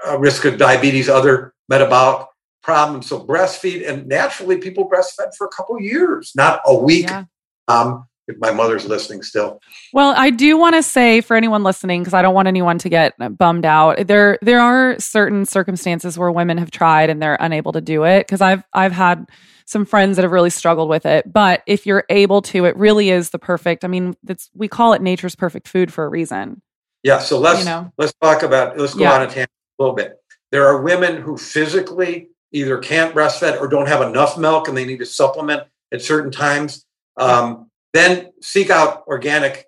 [0.07, 2.27] uh, risk of diabetes, other metabolic
[2.63, 3.09] problems.
[3.09, 7.09] So breastfeed, and naturally people breastfed for a couple years, not a week.
[7.09, 7.25] Yeah.
[7.69, 9.61] Um, if my mother's listening still.
[9.93, 12.89] Well, I do want to say for anyone listening because I don't want anyone to
[12.89, 14.07] get bummed out.
[14.07, 18.27] There there are certain circumstances where women have tried and they're unable to do it
[18.27, 19.29] because I've I've had
[19.67, 21.33] some friends that have really struggled with it.
[21.33, 23.85] But if you're able to, it really is the perfect.
[23.85, 26.63] I mean, it's we call it nature's perfect food for a reason.
[27.03, 27.93] Yeah, so let's you know?
[27.99, 29.15] let's talk about let's go yeah.
[29.15, 30.19] on a tangent a little bit.
[30.53, 34.85] There are women who physically either can't breastfeed or don't have enough milk and they
[34.85, 36.85] need to supplement at certain times.
[37.17, 39.67] Um, then seek out organic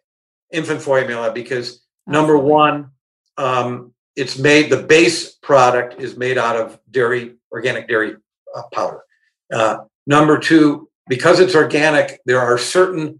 [0.52, 2.90] infant formula because number one,
[3.36, 8.16] um, it's made the base product is made out of dairy, organic dairy
[8.54, 9.00] uh, powder.
[9.52, 13.18] Uh, number two, because it's organic, there are certain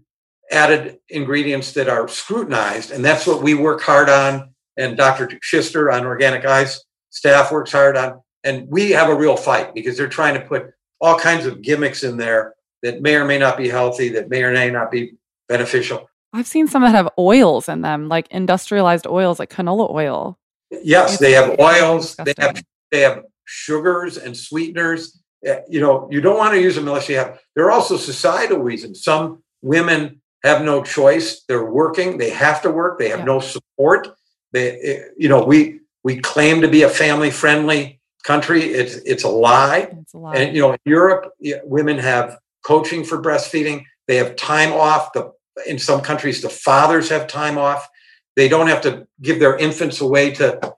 [0.51, 4.53] added ingredients that are scrutinized, and that's what we work hard on.
[4.77, 5.29] And Dr.
[5.41, 8.21] Schister on Organic Eyes staff works hard on.
[8.43, 12.03] And we have a real fight because they're trying to put all kinds of gimmicks
[12.03, 12.54] in there
[12.85, 15.15] that may or may not be healthy, that may or may not be
[15.49, 16.07] beneficial.
[16.33, 20.37] I've seen some that have oils in them, like industrialized oils, like canola oil.
[20.69, 22.15] Yes, they have oils.
[22.15, 25.19] They have they have sugars and sweeteners.
[25.43, 27.39] Eh, you know, you don't want to use them unless you have.
[27.55, 29.03] There are also societal reasons.
[29.03, 31.43] Some women have no choice.
[31.47, 32.17] They're working.
[32.17, 32.99] They have to work.
[32.99, 33.25] They have yeah.
[33.25, 34.09] no support.
[34.51, 38.61] They, eh, you know, we we claim to be a family friendly country.
[38.63, 39.89] It's it's a lie.
[40.01, 40.35] It's a lie.
[40.35, 41.31] And you know, in Europe,
[41.63, 43.85] women have coaching for breastfeeding.
[44.07, 45.13] They have time off.
[45.13, 45.33] The
[45.67, 47.87] in some countries, the fathers have time off.
[48.35, 50.75] They don't have to give their infants away to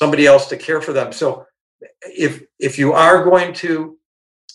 [0.00, 1.12] somebody else to care for them.
[1.12, 1.46] So
[2.02, 3.98] if if you are going to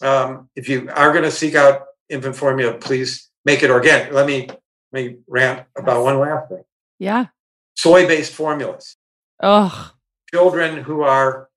[0.01, 4.13] um, if you are going to seek out infant formula, please make it organic.
[4.13, 4.47] Let me
[4.91, 6.63] let me rant about one last thing.
[6.99, 7.27] Yeah.
[7.75, 8.97] Soy-based formulas.
[9.41, 9.91] Oh.
[10.33, 11.49] Children who are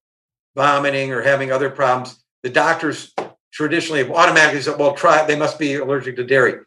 [0.54, 3.12] vomiting or having other problems, the doctors
[3.52, 6.60] traditionally automatically said, well, try they must be allergic to dairy.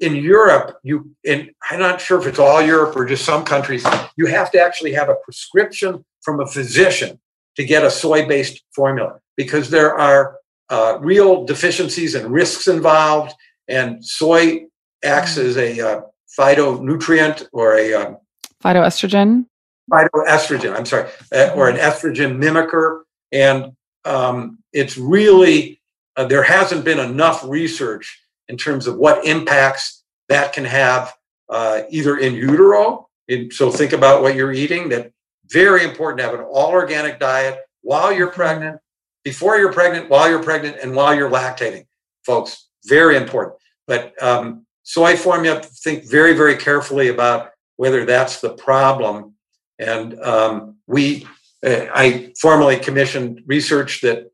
[0.00, 3.86] In Europe, you and I'm not sure if it's all Europe or just some countries,
[4.16, 7.18] you have to actually have a prescription from a physician
[7.56, 10.36] to get a soy-based formula because there are
[10.68, 13.32] uh, real deficiencies and risks involved,
[13.68, 14.66] and soy
[15.04, 15.44] acts mm.
[15.44, 16.00] as a uh,
[16.38, 18.18] phytonutrient or a um,
[18.62, 19.46] phytoestrogen.
[19.90, 23.72] Phytoestrogen, I'm sorry, uh, or an estrogen mimicker, and
[24.04, 25.80] um, it's really
[26.16, 31.14] uh, there hasn't been enough research in terms of what impacts that can have
[31.48, 33.08] uh, either in utero.
[33.28, 34.88] In, so think about what you're eating.
[34.88, 35.12] That
[35.50, 38.36] very important to have an all organic diet while you're mm-hmm.
[38.36, 38.80] pregnant,
[39.24, 41.86] before you're pregnant, while you're pregnant, and while you're lactating,
[42.24, 42.68] folks.
[42.84, 43.56] Very important.
[43.86, 49.34] But um, soy formula, to think very, very carefully about whether that's the problem.
[49.78, 51.26] And um, we,
[51.64, 54.30] uh, I formally commissioned research that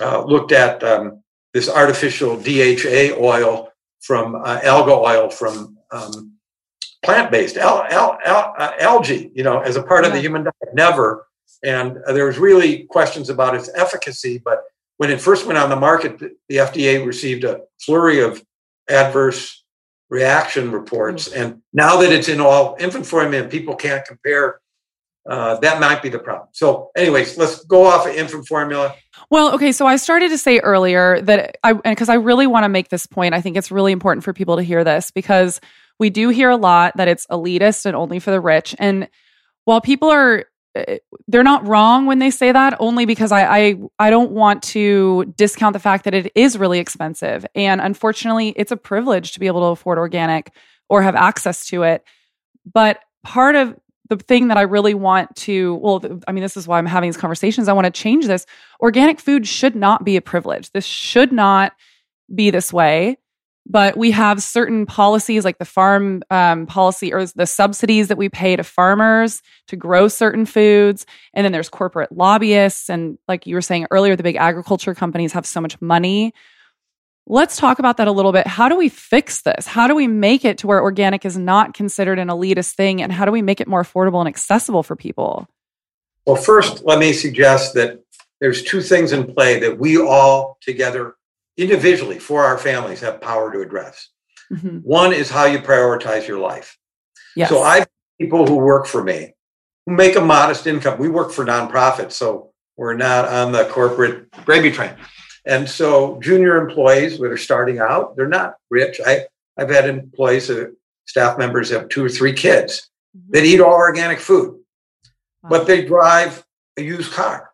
[0.00, 1.22] uh, looked at um,
[1.54, 3.70] this artificial DHA oil
[4.00, 6.34] from uh, alga oil from um,
[7.02, 10.08] plant-based al- al- al- uh, algae, you know, as a part yeah.
[10.08, 10.74] of the human diet.
[10.74, 11.26] Never.
[11.64, 14.38] And uh, there was really questions about its efficacy.
[14.38, 14.62] But
[14.98, 18.42] when it first went on the market, the FDA received a flurry of
[18.88, 19.64] adverse
[20.10, 21.28] reaction reports.
[21.28, 21.42] Mm-hmm.
[21.42, 24.60] And now that it's in all infant formula and people can't compare,
[25.28, 26.48] uh, that might be the problem.
[26.52, 28.94] So, anyways, let's go off of infant formula.
[29.30, 29.72] Well, okay.
[29.72, 33.06] So I started to say earlier that I, because I really want to make this
[33.06, 35.60] point, I think it's really important for people to hear this because
[35.98, 38.74] we do hear a lot that it's elitist and only for the rich.
[38.78, 39.08] And
[39.64, 43.74] while people are eh, they're not wrong when they say that only because I, I
[43.98, 48.72] i don't want to discount the fact that it is really expensive and unfortunately it's
[48.72, 50.52] a privilege to be able to afford organic
[50.88, 52.02] or have access to it
[52.72, 53.76] but part of
[54.08, 57.08] the thing that i really want to well i mean this is why i'm having
[57.08, 57.68] these conversations.
[57.68, 58.46] I want to change this.
[58.80, 60.70] Organic food should not be a privilege.
[60.72, 61.72] This should not
[62.34, 63.18] be this way.
[63.70, 68.30] But we have certain policies like the farm um, policy or the subsidies that we
[68.30, 71.04] pay to farmers to grow certain foods.
[71.34, 72.88] And then there's corporate lobbyists.
[72.88, 76.32] And like you were saying earlier the big agriculture companies have so much money
[77.28, 80.06] let's talk about that a little bit how do we fix this how do we
[80.06, 83.42] make it to where organic is not considered an elitist thing and how do we
[83.42, 85.46] make it more affordable and accessible for people
[86.26, 88.00] well first let me suggest that
[88.40, 91.16] there's two things in play that we all together
[91.56, 94.08] individually for our families have power to address.
[94.52, 94.78] Mm-hmm.
[94.78, 96.78] One is how you prioritize your life.
[97.36, 97.50] Yes.
[97.50, 97.84] So I
[98.18, 99.34] people who work for me
[99.84, 100.98] who make a modest income.
[100.98, 104.92] We work for nonprofits, so we're not on the corporate gravy train.
[105.48, 109.00] And so junior employees that are starting out, they're not rich.
[109.04, 110.66] I, I've had employees, uh,
[111.06, 113.32] staff members have two or three kids mm-hmm.
[113.32, 114.60] that eat all organic food,
[115.42, 115.48] wow.
[115.48, 116.44] but they drive
[116.76, 117.50] a used car.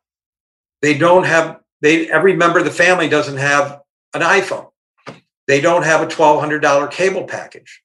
[0.83, 3.81] They don't have, they every member of the family doesn't have
[4.13, 4.71] an iPhone.
[5.47, 7.81] They don't have a $1,200 cable package.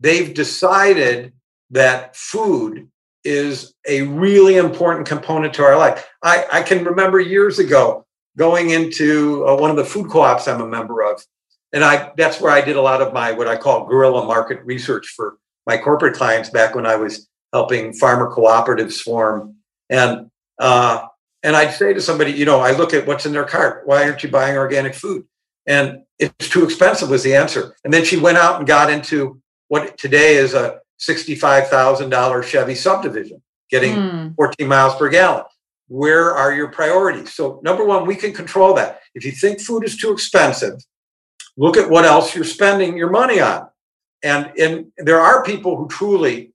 [0.00, 1.34] They've decided
[1.70, 2.88] that food
[3.22, 6.08] is a really important component to our life.
[6.22, 10.60] I, I can remember years ago going into uh, one of the food co-ops I'm
[10.60, 11.22] a member of,
[11.72, 14.60] and I that's where I did a lot of my what I call guerrilla market
[14.64, 19.56] research for my corporate clients back when I was helping farmer cooperatives form.
[19.90, 21.06] And uh,
[21.42, 23.86] and I'd say to somebody, you know, I look at what's in their cart.
[23.86, 25.26] Why aren't you buying organic food?
[25.66, 27.74] and it's too expensive was the answer.
[27.84, 33.42] And then she went out and got into what today is a $65,000 Chevy Suburban,
[33.70, 34.36] getting mm.
[34.36, 35.44] 14 miles per gallon.
[35.92, 37.34] Where are your priorities?
[37.34, 39.00] So, number one, we can control that.
[39.14, 40.80] If you think food is too expensive,
[41.58, 43.68] look at what else you're spending your money on.
[44.22, 46.54] And, and there are people who truly,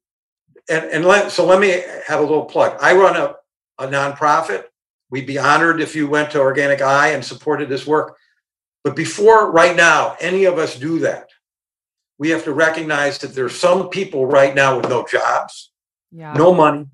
[0.67, 2.79] and, and let, so let me have a little plug.
[2.81, 3.35] I run a,
[3.77, 4.63] a nonprofit.
[5.11, 8.17] We'd be honored if you went to Organic Eye and supported this work.
[8.83, 11.29] But before right now, any of us do that,
[12.17, 15.71] we have to recognize that there's some people right now with no jobs,
[16.11, 16.33] yeah.
[16.33, 16.87] no money,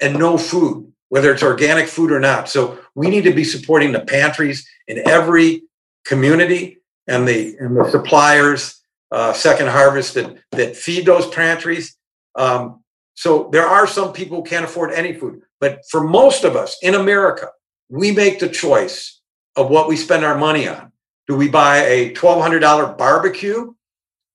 [0.00, 2.48] and no food, whether it's organic food or not.
[2.48, 5.62] So we need to be supporting the pantries in every
[6.06, 8.80] community and the and the suppliers,
[9.10, 11.96] uh, Second Harvest that that feed those pantries.
[12.36, 12.82] Um,
[13.14, 16.76] so there are some people who can't afford any food, but for most of us
[16.80, 17.48] in America,
[17.90, 19.20] we make the choice
[19.56, 20.92] of what we spend our money on.
[21.26, 23.74] Do we buy a $1,200 barbecue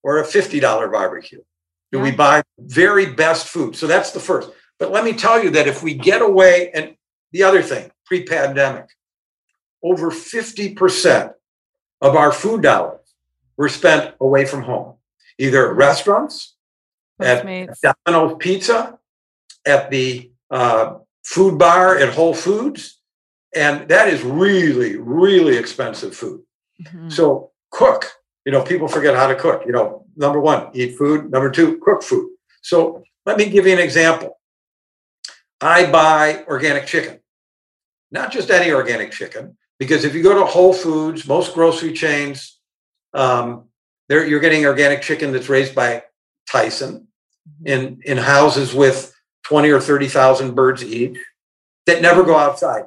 [0.04, 1.42] or a $50 barbecue?
[1.92, 2.16] Do we Yeah.
[2.16, 3.76] buy very best food?
[3.78, 4.50] So that's the first.
[4.80, 6.96] But let me tell you that if we get away, and
[7.32, 8.88] the other thing, pre pandemic,
[9.84, 11.34] over 50%
[12.02, 13.00] of our food dollars
[13.58, 14.96] were spent away from home,
[15.38, 16.56] either at restaurants,
[17.20, 17.80] at Postmates.
[18.06, 19.00] Domino's Pizza,
[19.66, 23.00] at the uh, food bar at Whole Foods.
[23.56, 26.42] And that is really, really expensive food.
[26.84, 27.12] Mhm.
[27.12, 28.12] So cook.
[28.46, 29.64] You know, people forget how to cook.
[29.66, 31.32] You know, number one, eat food.
[31.32, 32.30] Number two, cook food.
[32.62, 34.40] So let me give you an example.
[35.66, 37.20] I buy organic chicken,
[38.12, 42.60] not just any organic chicken, because if you go to Whole Foods, most grocery chains,
[43.14, 43.66] um,
[44.08, 46.04] there you're getting organic chicken that's raised by
[46.50, 47.08] Tyson
[47.66, 49.14] in in houses with
[49.44, 51.18] twenty or thirty thousand birds each
[51.88, 52.84] that never go outside.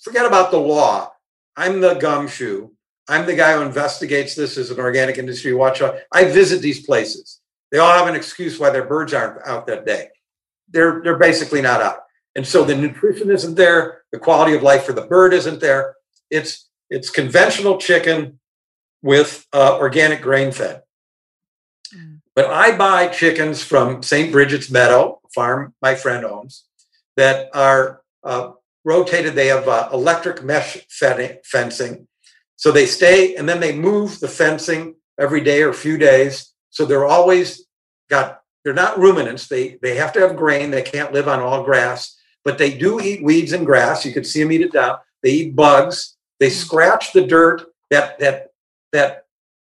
[0.00, 1.12] Forget about the law.
[1.56, 2.70] I'm the gumshoe.
[3.08, 5.98] I'm the guy who investigates this as an organic industry watchdog.
[6.12, 7.40] I visit these places.
[7.70, 10.08] They all have an excuse why their birds aren't out that day.
[10.68, 12.00] They're they're basically not out.
[12.38, 15.96] And so the nutrition isn't there, the quality of life for the bird isn't there.
[16.30, 18.38] It's it's conventional chicken
[19.02, 20.82] with uh, organic grain fed.
[21.92, 22.20] Mm.
[22.36, 24.30] But I buy chickens from St.
[24.30, 26.62] Bridget's Meadow farm my friend owns
[27.16, 28.52] that are uh,
[28.84, 29.34] rotated.
[29.34, 32.06] They have uh, electric mesh fencing.
[32.54, 36.54] So they stay and then they move the fencing every day or few days.
[36.70, 37.66] So they're always
[38.08, 39.48] got, they're not ruminants.
[39.48, 40.70] They, they have to have grain.
[40.70, 42.14] They can't live on all grass,
[42.44, 44.04] but they do eat weeds and grass.
[44.04, 44.98] You can see them eat it down.
[45.22, 46.16] They eat bugs.
[46.40, 46.52] They mm.
[46.52, 48.52] scratch the dirt that, that,
[48.92, 49.24] that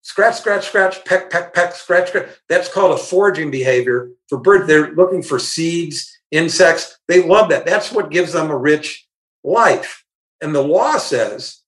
[0.02, 2.30] scratch, scratch, scratch, peck, peck, peck, scratch, scratch.
[2.50, 4.68] That's called a foraging behavior for birds.
[4.68, 6.98] They're looking for seeds, insects.
[7.08, 7.66] They love that.
[7.66, 9.08] That's what gives them a rich
[9.44, 10.04] life.
[10.42, 11.60] And the law says,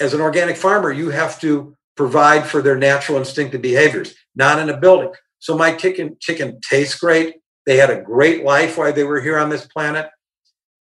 [0.00, 4.70] as an organic farmer, you have to provide for their natural instinctive behaviors, not in
[4.70, 5.12] a building.
[5.38, 7.36] So my chicken chicken tastes great.
[7.70, 10.10] They had a great life while they were here on this planet.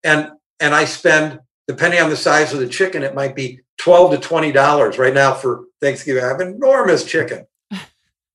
[0.04, 4.14] And and I spend, depending on the size of the chicken, it might be 12
[4.14, 6.24] to 20 dollars right now for Thanksgiving.
[6.24, 7.46] I have an enormous chicken.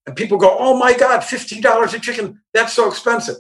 [0.07, 2.43] And people go, oh my God, $15 a chicken.
[2.53, 3.37] That's so expensive.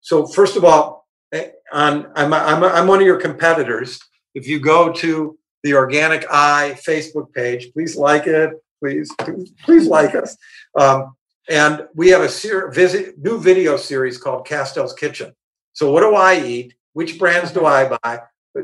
[0.00, 4.00] So first of all, eh, on I'm, I'm, I'm one of your competitors.
[4.34, 8.50] If you go to the Organic Eye Facebook page, please like it.
[8.80, 10.36] Please, please, please like us.
[10.76, 11.14] Um,
[11.48, 15.34] and we have a ser- visit, new video series called Kastel's Kitchen.
[15.72, 16.74] So what do I eat?
[16.92, 18.20] Which brands do I buy?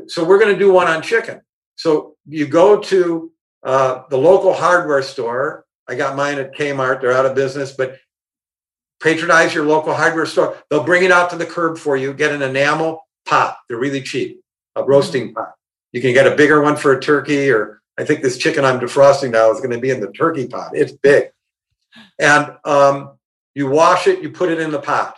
[0.07, 1.41] So we're going to do one on chicken.
[1.75, 3.31] So you go to
[3.63, 5.65] uh, the local hardware store.
[5.87, 7.01] I got mine at Kmart.
[7.01, 7.97] They're out of business, but
[9.01, 10.57] patronize your local hardware store.
[10.69, 12.13] They'll bring it out to the curb for you.
[12.13, 13.57] Get an enamel pot.
[13.67, 14.41] They're really cheap.
[14.75, 15.53] A roasting pot.
[15.91, 18.79] You can get a bigger one for a turkey, or I think this chicken I'm
[18.79, 20.71] defrosting now is going to be in the turkey pot.
[20.73, 21.31] It's big.
[22.17, 23.17] And um,
[23.53, 25.17] you wash it, you put it in the pot.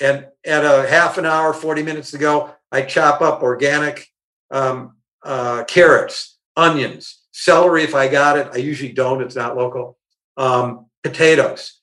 [0.00, 4.08] And at a half an hour, 40 minutes to go, I chop up organic
[4.50, 8.48] um, uh, carrots, onions, celery if I got it.
[8.52, 9.98] I usually don't, it's not local.
[10.36, 11.80] Um, potatoes.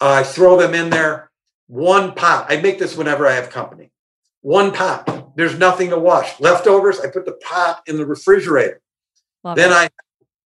[0.00, 1.30] I throw them in there.
[1.66, 2.46] One pot.
[2.48, 3.90] I make this whenever I have company.
[4.40, 5.36] One pot.
[5.36, 6.40] There's nothing to wash.
[6.40, 8.80] Leftovers, I put the pot in the refrigerator.
[9.44, 9.92] Love Then it.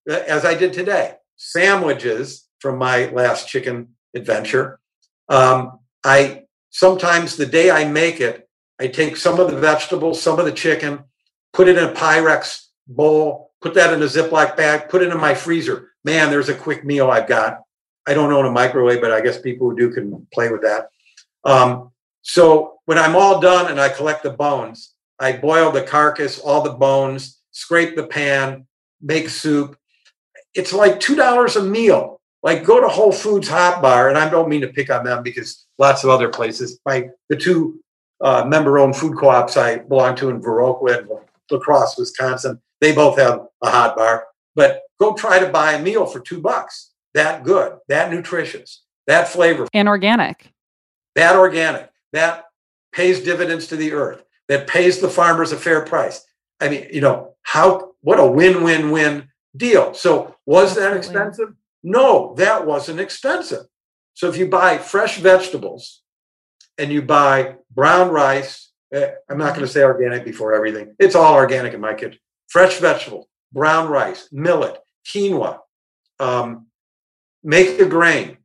[0.09, 4.81] I, as I did today, sandwiches from my last chicken adventure.
[5.29, 8.49] Um, I sometimes the day I make it,
[8.81, 11.05] I take some of the vegetables, some of the chicken,
[11.53, 15.21] put it in a Pyrex bowl, put that in a Ziploc bag, put it in
[15.21, 15.93] my freezer.
[16.03, 17.61] Man, there's a quick meal I've got.
[18.05, 20.89] I don't own a microwave, but I guess people who do can play with that.
[21.45, 21.93] Um,
[22.23, 26.63] so when I'm all done and I collect the bones, I boil the carcass, all
[26.63, 28.67] the bones, scrape the pan,
[29.01, 29.79] make soup.
[30.53, 32.16] It's like two dollars a meal.
[32.47, 35.25] Like go to Whole Foods Hot Bar, and I don't mean to pick on them
[35.25, 36.79] because lots of other places.
[36.87, 37.81] My the two
[38.21, 41.09] uh, member-owned food co-ops I belong to in Viroqua and
[41.51, 44.27] La Crosse, Wisconsin, they both have a hot bar.
[44.55, 46.93] But go try to buy a meal for two bucks.
[47.15, 50.53] That good, that nutritious, that flavor, and organic.
[51.17, 52.45] that organic, that
[52.93, 56.25] pays dividends to the earth, that pays the farmers a fair price.
[56.61, 59.95] I mean, you know, how what a win-win-win deal.
[59.95, 61.53] So was that expensive?
[61.89, 63.67] No, that wasn't expensive.
[64.15, 66.03] So if you buy fresh vegetables
[66.79, 70.97] and you buy brown rice, eh, I'm not going to say organic before everything.
[70.99, 72.19] It's all organic in my kitchen.
[72.49, 75.61] Fresh vegetables, brown rice, millet, quinoa,
[76.19, 76.67] um,
[77.45, 78.39] make the grain.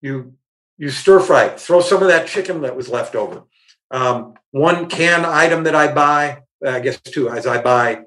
[0.00, 0.34] You
[0.76, 1.60] you stir fry, it.
[1.60, 3.44] throw some of that chicken that was left over.
[3.92, 8.06] Um, one canned item that I buy, I guess two, as I buy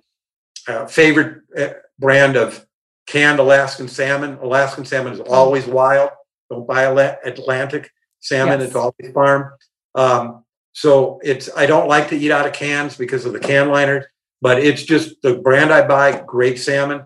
[0.67, 2.65] uh, favorite uh, brand of
[3.08, 4.38] canned Alaskan salmon.
[4.41, 6.10] Alaskan salmon is always wild.
[6.49, 7.89] Don't buy Atlantic
[8.20, 8.70] salmon Yes.
[8.70, 9.53] at Dolphy Farm.
[9.95, 10.43] Um,
[10.74, 14.06] so it's I don't like to eat out of cans because of the can liners,
[14.41, 16.22] but it's just the brand I buy.
[16.26, 17.06] Great salmon,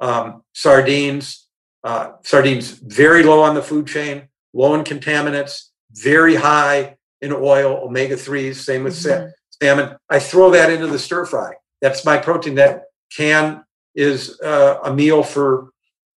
[0.00, 1.40] um, sardines.
[1.84, 7.82] Uh, sardines very low on the food chain, low in contaminants, very high in oil,
[7.84, 8.64] omega threes.
[8.64, 9.30] Same with Mhm.
[9.62, 9.96] salmon.
[10.08, 11.52] I throw that into the stir fry.
[11.82, 12.54] That's my protein.
[12.54, 12.84] That
[13.14, 13.64] can
[13.94, 15.70] is uh, a meal for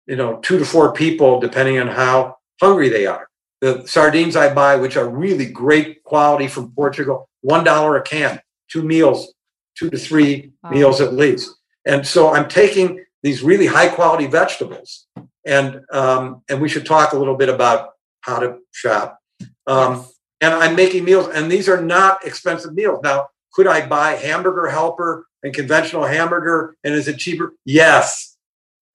[0.07, 3.29] you know two to four people, depending on how hungry they are.
[3.61, 8.41] The sardines I buy, which are really great quality from Portugal, one dollar a can,
[8.71, 9.33] two meals,
[9.79, 10.71] two to three Wow.
[10.71, 11.55] meals at least.
[11.85, 15.07] And so I'm taking these really high quality vegetables,
[15.45, 19.19] and um, and we should talk a little bit about how to shop.
[19.67, 20.13] Um, Yes.
[20.41, 23.01] and I'm making meals, and these are not expensive meals.
[23.03, 27.55] Now, could I buy hamburger helper and conventional hamburger, and is it cheaper?
[27.65, 28.37] Yes.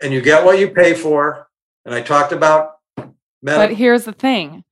[0.03, 1.47] And you get what you pay for.
[1.85, 2.73] And I talked about
[3.41, 4.65] But here's the thing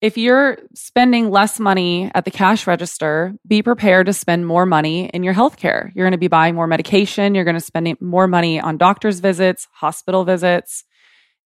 [0.00, 5.06] if you're spending less money at the cash register, be prepared to spend more money
[5.08, 5.90] in your healthcare.
[5.94, 7.34] You're going to be buying more medication.
[7.34, 10.84] You're going to spend more money on doctor's visits, hospital visits.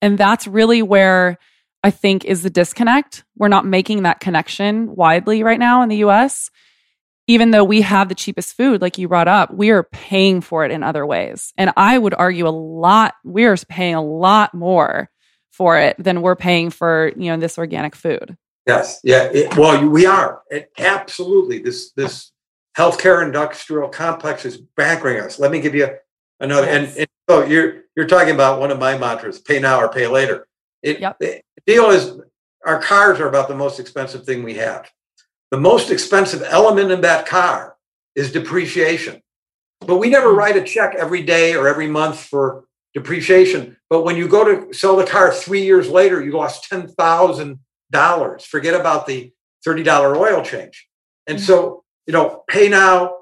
[0.02, 1.38] And that's really where
[1.84, 3.24] I think is the disconnect.
[3.38, 6.50] We're not making that connection widely right now in the US.
[7.28, 10.64] Even though we have the cheapest food, like you brought up, we are paying for
[10.64, 11.54] it in other ways.
[11.58, 15.10] And I would argue a lot, we're paying a lot more
[15.52, 18.38] for it than we're paying for you know this organic food.
[18.68, 19.00] yes.
[19.04, 19.24] Yeah.
[19.34, 20.42] It, well, we are.
[20.52, 21.60] It, absolutely.
[21.60, 22.32] This this
[22.78, 25.40] healthcare industrial complex is bankrupting us.
[25.40, 25.90] Let me give you
[26.42, 26.68] another.
[26.68, 26.98] And, Yes.
[26.98, 30.48] and so you're you're talking about one of my mantras: pay now or pay later.
[30.84, 31.18] It, Yep.
[31.20, 32.20] The deal is,
[32.66, 34.92] our cars are about the most expensive thing we have.
[35.52, 37.76] The most expensive element in that car
[38.16, 39.22] is depreciation.
[39.82, 40.38] But we never Hmm.
[40.38, 43.78] write a check every day or every month for depreciation.
[43.90, 47.60] But when you go to sell the car three years later, you lost ten thousand
[47.92, 48.46] dollars.
[48.46, 49.32] Forget about the
[49.64, 50.88] thirty dollar oil change.
[51.28, 53.18] And so you know, pay now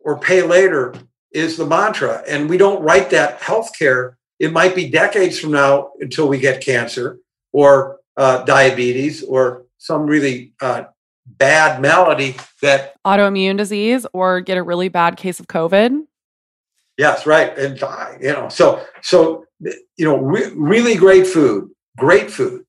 [0.00, 0.94] or pay later
[1.32, 2.22] is the mantra.
[2.28, 4.14] And we don't write that healthcare.
[4.38, 7.18] It might be decades from now until we get cancer
[7.52, 10.84] or uh, diabetes or some really uh,
[11.26, 16.06] bad malady that Autoimmune disease or get a really bad case of COVID.
[16.98, 19.44] yes right and die you know so so
[19.96, 22.64] you know re- really great food great food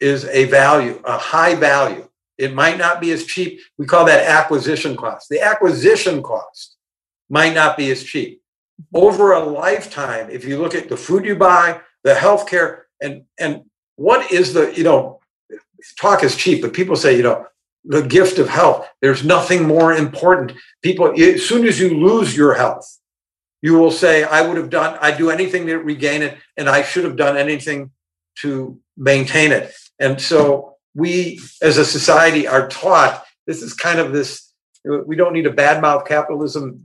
[0.00, 2.08] is a value a high value.
[2.36, 3.60] It might not be as cheap.
[3.78, 5.28] We call that acquisition cost.
[5.28, 6.76] The acquisition cost
[7.28, 8.40] might not be as cheap.
[8.80, 9.04] Mm-hmm.
[9.04, 13.64] Over a lifetime if you look at the food you buy the healthcare and and
[13.96, 15.18] what is the you know
[16.00, 17.44] talk is cheap but people say you know
[17.84, 20.52] the gift of health there's nothing more important
[20.82, 22.98] people as soon as you lose your health
[23.62, 26.82] you will say i would have done i'd do anything to regain it and i
[26.82, 27.90] should have done anything
[28.36, 34.12] to maintain it and so we as a society are taught this is kind of
[34.12, 34.52] this
[35.06, 36.82] we don't need a badmouth capitalism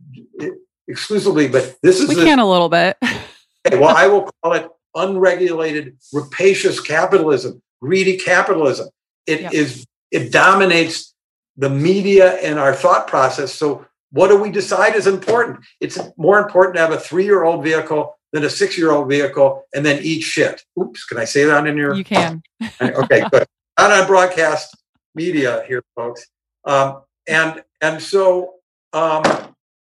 [0.87, 2.97] exclusively but this is We can a little bit.
[3.71, 8.89] well, I will call it unregulated, rapacious capitalism, greedy capitalism.
[9.25, 9.87] It is Yep.
[10.13, 11.13] It dominates
[11.57, 13.53] the media and our thought process.
[13.53, 15.59] So what do we decide is important?
[15.81, 20.21] It's more important to have a three-year-old vehicle than a six-year-old vehicle and then eat
[20.21, 20.61] shit.
[20.79, 22.41] Oops, can I say that in your You can.
[22.81, 23.45] okay, good.
[23.77, 24.77] Not on broadcast
[25.15, 26.25] media here, folks.
[26.63, 28.55] Um, and and so
[28.93, 29.23] um,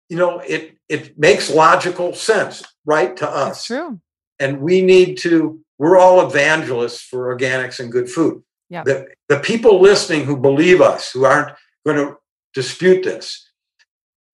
[0.09, 3.67] you know it it makes logical sense, right, to That's us.
[3.67, 4.01] true.
[4.39, 5.61] And we need to.
[5.79, 8.43] We're all evangelists for organics and good food.
[8.71, 8.85] Yep.
[8.85, 12.17] The the people listening who believe us, who aren't going to
[12.55, 13.49] dispute this,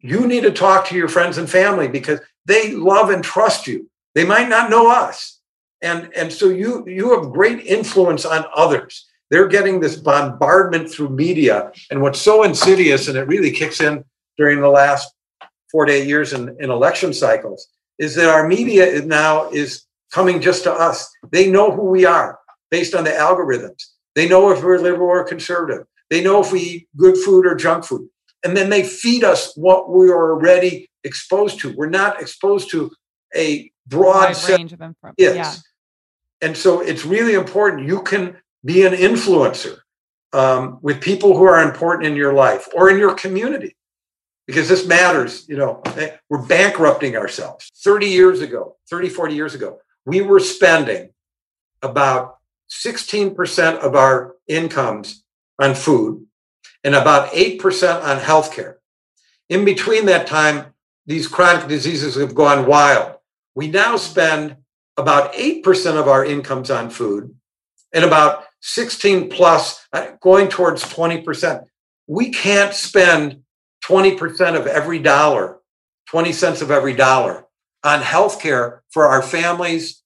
[0.01, 3.89] you need to talk to your friends and family because they love and trust you.
[4.15, 5.41] They might not know us,
[5.83, 9.07] and and so you you have great influence on others.
[9.31, 14.05] They're getting this bombardment through media, and what's so insidious, and it really kicks in
[14.37, 15.15] during the last
[15.71, 17.67] four to eight years in, in election cycles,
[17.99, 21.11] is that our media now is coming just to us.
[21.31, 22.39] They know who we are
[22.71, 23.92] based on the algorithms.
[24.15, 25.87] They know if we're liberal or conservative.
[26.11, 28.09] They know if we eat good food or junk food.
[28.45, 31.75] And then they feed us what we are already exposed to.
[31.77, 32.91] We're not exposed to
[33.35, 35.15] a broad set range of information.
[35.19, 35.37] is.
[35.37, 35.55] Yeah.
[36.41, 37.87] And so it's really important.
[37.87, 39.79] You can be an influencer
[40.33, 43.77] um, with people who are important in your life or in your community
[44.47, 45.49] because this matters.
[45.49, 47.71] You know, eh, we're bankrupting ourselves.
[47.85, 51.11] 30 years ago, 30, 40 years ago, we were spending
[51.81, 52.39] about
[52.73, 55.25] 16% of our incomes
[55.61, 56.27] on food
[56.83, 58.77] and about 8% on healthcare.
[59.49, 60.73] In between that time,
[61.07, 63.17] these chronic diseases have gone wild.
[63.55, 64.57] We now spend
[64.97, 67.35] about 8% of our incomes on food
[67.93, 71.65] and about 16 plus, uh, going towards 20%.
[72.07, 73.43] We can't spend
[73.85, 75.59] 20% of every dollar,
[76.09, 77.45] 20 cents of every dollar
[77.85, 80.03] on healthcare for our families,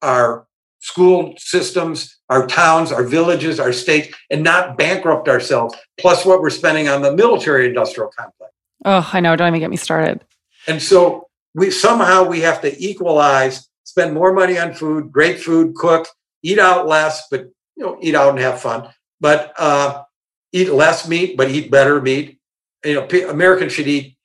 [0.00, 0.46] our
[0.86, 6.48] school systems, our towns, our villages, our states, and not bankrupt ourselves, plus what we're
[6.48, 8.52] spending on the military industrial complex.
[8.84, 9.34] Oh, I know.
[9.34, 10.24] Don't even get me started.
[10.68, 11.26] And so
[11.56, 16.06] we somehow we have to equalize, spend more money on food, great food, cook,
[16.44, 18.88] eat out less, but you know, eat out and have fun.
[19.20, 20.04] But uh,
[20.52, 22.38] eat less meat, but eat better meat.
[22.84, 24.16] You know, Americans should eat,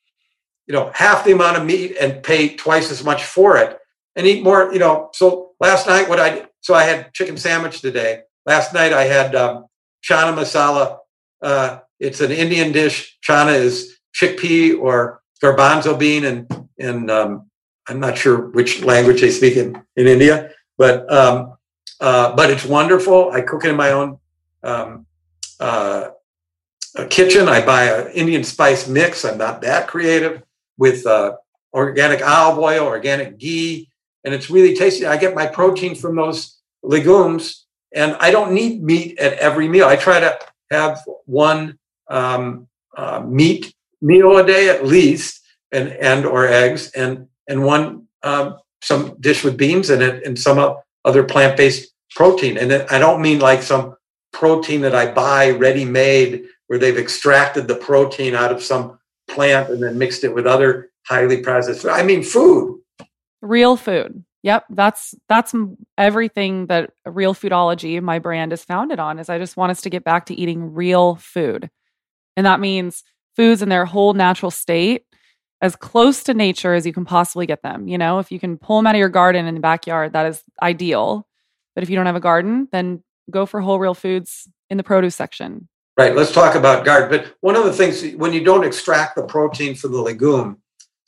[0.67, 3.79] you know, half the amount of meat and pay twice as much for it,
[4.15, 4.71] and eat more.
[4.71, 8.21] You know, so last night what I so I had chicken sandwich today.
[8.45, 9.65] Last night I had um,
[10.03, 10.99] chana masala.
[11.41, 13.17] Uh, it's an Indian dish.
[13.27, 17.49] Chana is chickpea or garbanzo bean, and and um,
[17.87, 21.57] I'm not sure which language they speak in in India, but um,
[21.99, 23.31] uh, but it's wonderful.
[23.31, 24.17] I cook it in my own
[24.63, 25.05] um,
[25.59, 26.09] uh,
[27.09, 27.47] kitchen.
[27.47, 29.25] I buy an Indian spice mix.
[29.25, 30.43] I'm not that creative
[30.77, 31.37] with uh,
[31.73, 33.90] organic olive oil, organic ghee,
[34.23, 35.05] and it's really tasty.
[35.05, 39.85] I get my protein from those legumes, and I don't need meat at every meal.
[39.87, 40.37] I try to
[40.71, 41.77] have one
[42.09, 45.41] um, uh, meat meal a day at least,
[45.71, 50.37] and and or eggs, and and one um, some dish with beans in it, and
[50.37, 52.57] some other plant based protein.
[52.57, 53.95] And I don't mean like some
[54.33, 59.69] protein that I buy ready made where they've extracted the protein out of some plant
[59.69, 61.85] and then mixed it with other highly processed.
[61.85, 62.80] I mean food.
[63.41, 64.23] Real food.
[64.43, 65.53] Yep, that's that's
[65.97, 69.19] everything that Real Foodology, my brand, is founded on.
[69.19, 71.69] Is I just want us to get back to eating real food,
[72.35, 73.03] and that means
[73.35, 75.05] foods in their whole natural state,
[75.61, 77.87] as close to nature as you can possibly get them.
[77.87, 80.25] You know, if you can pull them out of your garden in the backyard, that
[80.25, 81.27] is ideal.
[81.75, 84.83] But if you don't have a garden, then go for whole real foods in the
[84.83, 85.67] produce section.
[85.97, 86.15] Right.
[86.15, 87.09] Let's talk about garden.
[87.09, 90.57] But one of the things when you don't extract the protein from the legume,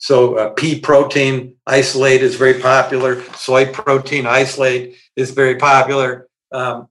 [0.04, 3.22] so uh, pea protein isolate is very popular.
[3.36, 6.28] Soy protein isolate is very popular.
[6.52, 6.88] Um,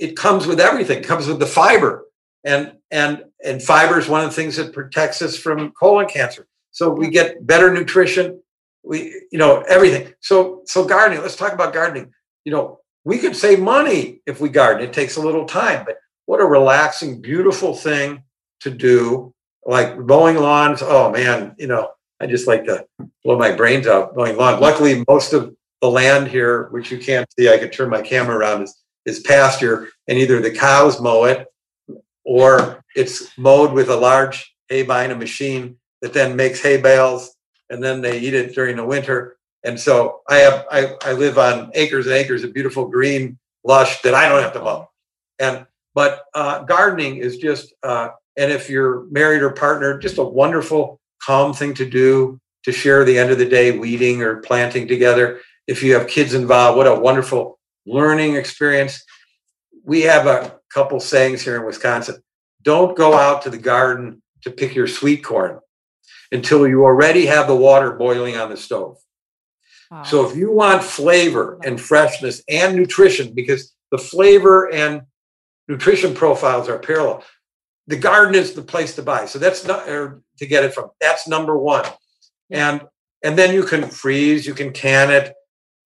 [0.00, 0.98] it comes with everything.
[0.98, 2.06] It comes with the fiber,
[2.42, 6.48] and and and fiber is one of the things that protects us from colon cancer.
[6.72, 8.42] So we get better nutrition.
[8.82, 10.12] We you know everything.
[10.18, 11.22] So so gardening.
[11.22, 12.12] Let's talk about gardening.
[12.44, 14.82] You know we could save money if we garden.
[14.82, 18.24] It takes a little time, but what a relaxing, beautiful thing
[18.62, 19.32] to do.
[19.64, 20.82] Like mowing lawns.
[20.82, 21.90] Oh man, you know,
[22.20, 22.86] I just like to
[23.24, 24.60] blow my brains out mowing lawn.
[24.60, 28.36] Luckily, most of the land here, which you can't see, I can turn my camera
[28.36, 31.46] around, is, is pasture, and either the cows mow it
[32.24, 37.36] or it's mowed with a large hay machine that then makes hay bales
[37.70, 41.38] and then they eat it during the winter and so I have I, I live
[41.38, 44.90] on acres and acres of beautiful green lush that I don't have to mow.
[45.38, 50.24] And but uh, gardening is just uh, and if you're married or partnered, just a
[50.24, 54.88] wonderful, calm thing to do to share the end of the day weeding or planting
[54.88, 55.40] together.
[55.66, 59.04] If you have kids involved, what a wonderful learning experience.
[59.84, 62.22] We have a couple sayings here in Wisconsin.
[62.62, 65.58] Don't go out to the garden to pick your sweet corn
[66.30, 68.96] until you already have the water boiling on the stove.
[70.04, 75.02] So if you want flavor and freshness and nutrition, because the flavor and
[75.68, 77.22] nutrition profiles are parallel,
[77.86, 79.26] the garden is the place to buy.
[79.26, 80.90] So that's not or to get it from.
[81.00, 81.84] That's number one.
[82.50, 82.82] And
[83.24, 85.34] and then you can freeze, you can can it,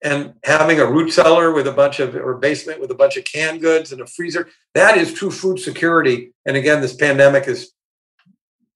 [0.02, 3.24] and having a root cellar with a bunch of or basement with a bunch of
[3.24, 6.32] canned goods and a freezer that is true food security.
[6.44, 7.72] And again, this pandemic is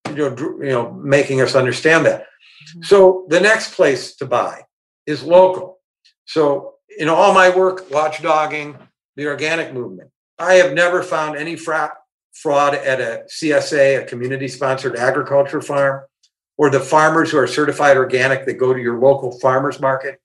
[0.09, 2.23] you know you know making us understand that.
[2.23, 2.83] Mm-hmm.
[2.83, 4.63] So the next place to buy
[5.07, 5.79] is local.
[6.25, 8.79] So in all my work watchdogging
[9.17, 11.97] the organic movement, I have never found any fra-
[12.33, 16.03] fraud at a CSA, a community sponsored agriculture farm,
[16.57, 20.21] or the farmers who are certified organic that go to your local farmers market.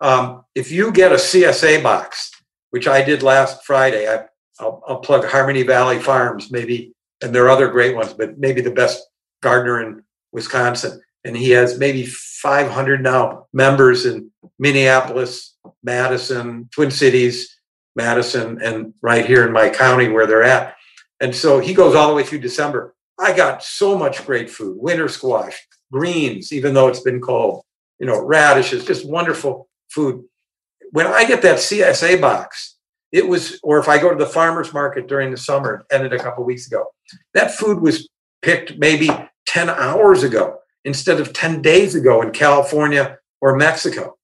[0.00, 2.30] Um, if you get a CSA box,
[2.70, 4.24] which I did last Friday, I,
[4.62, 8.60] will I'll plug Harmony Valley Farms, maybe, and there are other great ones, but maybe
[8.60, 9.06] the best
[9.40, 10.02] gardener in
[10.32, 17.56] Wisconsin and he has maybe 500 now members in Minneapolis, Madison, Twin Cities,
[17.94, 20.74] Madison, and right here in my county where they're at.
[21.22, 22.94] And so he goes all the way through December.
[23.18, 25.56] I got so much great food, winter squash,
[25.92, 27.62] greens, even though it's been cold,
[28.00, 30.24] you know, radishes, just wonderful food.
[30.90, 32.76] When I get that CSA box,
[33.12, 36.18] it was, or if I go to the farmer's market during the summer, ended a
[36.18, 36.86] couple weeks ago,
[37.34, 38.08] that food was
[38.42, 39.08] picked maybe
[39.46, 44.16] 10 hours ago instead of 10 days ago in California or Mexico.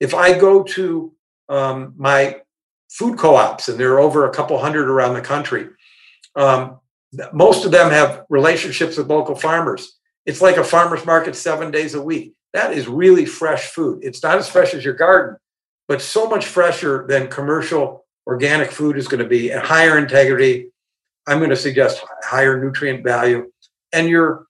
[0.00, 1.14] If I go to
[1.48, 2.42] um, my
[2.92, 5.68] food co-ops, and there are over a couple hundred around the country.
[6.36, 6.80] Um,
[7.32, 9.98] most of them have relationships with local farmers.
[10.24, 12.34] It's like a farmer's market seven days a week.
[12.52, 14.00] That is really fresh food.
[14.02, 15.36] It's not as fresh as your garden,
[15.88, 20.70] but so much fresher than commercial organic food is going to be and higher integrity.
[21.26, 23.50] I'm going to suggest higher nutrient value.
[23.92, 24.46] And you're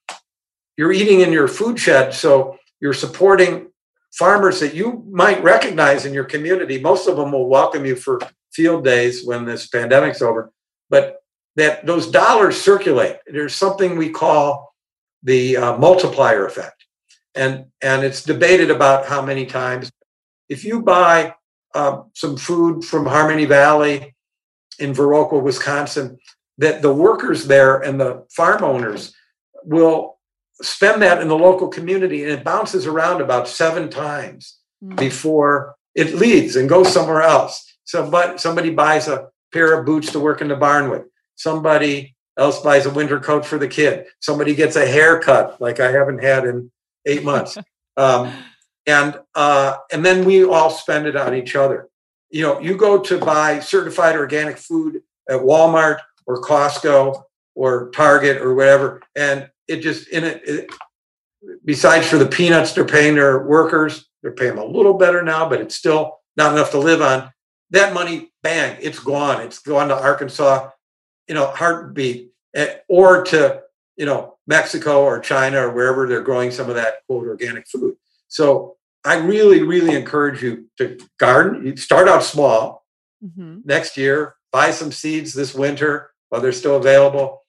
[0.77, 3.69] you're eating in your food shed, so you're supporting
[4.13, 6.81] farmers that you might recognize in your community.
[6.81, 8.21] Most of them will welcome you for
[8.53, 10.51] field days when this pandemic's over.
[10.91, 11.22] But
[11.57, 13.17] that those dollars circulate.
[13.27, 14.75] There's something we call
[15.23, 16.85] the uh, multiplier effect,
[17.35, 19.91] and and it's debated about how many times.
[20.49, 21.35] If you buy
[21.75, 24.15] uh, some food from Harmony Valley
[24.79, 26.19] in Viroqua, Wisconsin,
[26.59, 29.15] that the workers there and the farm owners
[29.65, 30.19] will
[30.61, 34.97] spend that in the local community, and it bounces around about seven times mm-hmm.
[34.97, 37.77] before it leaves and goes somewhere else.
[37.85, 41.03] So, but somebody buys a pair of boots to work in the barn with
[41.37, 44.07] somebody else buys a winter coat for the kid.
[44.21, 46.71] Somebody gets a haircut like i haven't had in
[47.07, 47.59] eight months.
[47.95, 48.33] Um,
[48.87, 51.91] and uh, and then we all spend it on each other.
[52.31, 57.23] You know you go to buy certified organic food at walmart or costco
[57.55, 60.71] or target or whatever and it just in it, it
[61.65, 65.49] besides for the peanuts they're paying their workers they're paying them a little better now
[65.49, 67.31] but it's still not enough to live on.
[67.71, 69.43] That money bang it's gone.
[69.43, 70.71] It's gone to arkansas
[71.29, 73.63] you know, heartbeat, eh, or to,
[73.97, 77.95] you know, Mexico or China or wherever they're growing some of that quote organic food.
[78.29, 81.67] So I really, really encourage you to garden.
[81.67, 82.85] You start out small.
[83.25, 83.61] Mm-hmm.
[83.65, 87.43] Next year, buy some seeds this winter while they're still available.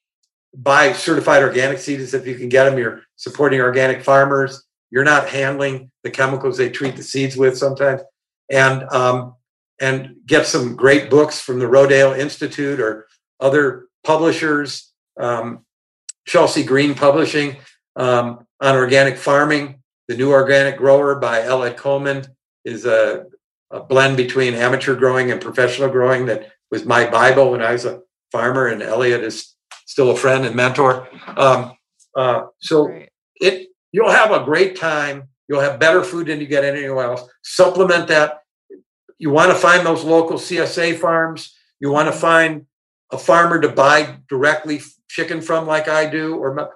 [0.54, 2.78] Buy certified organic seeds if you can get them.
[2.78, 4.64] You're supporting organic farmers.
[4.90, 8.02] You're not handling the chemicals they treat the seeds with sometimes.
[8.50, 9.34] And um,
[9.80, 13.06] and get some great books from the Rodale Institute or
[13.40, 15.64] other publishers, um,
[16.26, 17.56] Chelsea Green Publishing
[17.96, 19.80] um, on organic farming.
[20.08, 22.26] The New Organic Grower by Eliot Coleman
[22.64, 23.24] is a,
[23.70, 27.86] a, blend between amateur growing and professional growing that was my Bible when I was
[27.86, 29.54] a farmer, and Eliot is
[29.86, 31.08] still a friend and mentor.
[31.36, 31.72] Um,
[32.14, 32.90] uh, so
[33.36, 35.28] it you'll have a great time.
[35.48, 37.28] You'll have better food than you get anywhere else.
[37.42, 38.40] Supplement that.
[39.18, 41.54] You want to find those local CSA farms.
[41.80, 42.66] You want to find
[43.14, 46.70] a farmer to buy directly chicken from like I do, or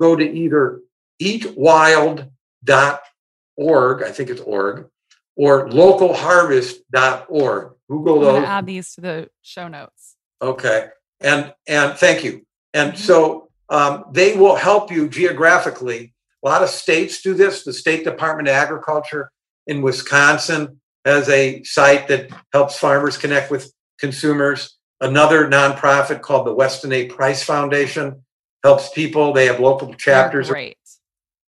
[0.00, 0.80] go to either
[1.22, 4.88] eatwild.org, I think it's org,
[5.36, 7.70] or localharvest.org.
[7.88, 8.36] Google those.
[8.36, 10.16] I'm to add these to the show notes.
[10.42, 10.88] Okay.
[11.20, 12.44] And and thank you.
[12.72, 13.02] And mm-hmm.
[13.02, 16.12] so um, they will help you geographically.
[16.44, 17.64] A lot of states do this.
[17.64, 19.30] The State Department of Agriculture
[19.66, 24.76] in Wisconsin has a site that helps farmers connect with consumers.
[25.00, 27.06] Another nonprofit called the Weston A.
[27.06, 28.22] Price Foundation
[28.62, 29.32] helps people.
[29.32, 30.46] They have local chapters.
[30.46, 30.78] They're great.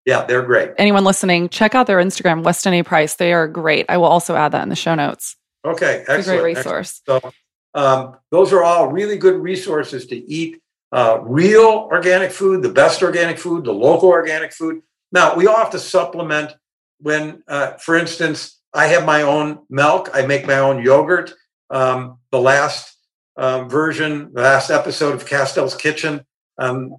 [0.04, 0.72] Yeah, they're great.
[0.78, 2.82] Anyone listening, check out their Instagram, Weston A.
[2.82, 3.16] Price.
[3.16, 3.86] They are great.
[3.88, 5.36] I will also add that in the show notes.
[5.64, 6.18] Okay, excellent.
[6.18, 7.02] It's a great resource.
[7.08, 7.34] Excellent.
[7.74, 10.60] So, um, those are all really good resources to eat
[10.92, 14.82] uh, real organic food, the best organic food, the local organic food.
[15.12, 16.54] Now, we all have to supplement
[17.00, 21.34] when, uh, for instance, I have my own milk, I make my own yogurt.
[21.70, 22.95] Um, the last
[23.36, 26.24] um, version, the last episode of Kastel's Kitchen,
[26.58, 26.96] um,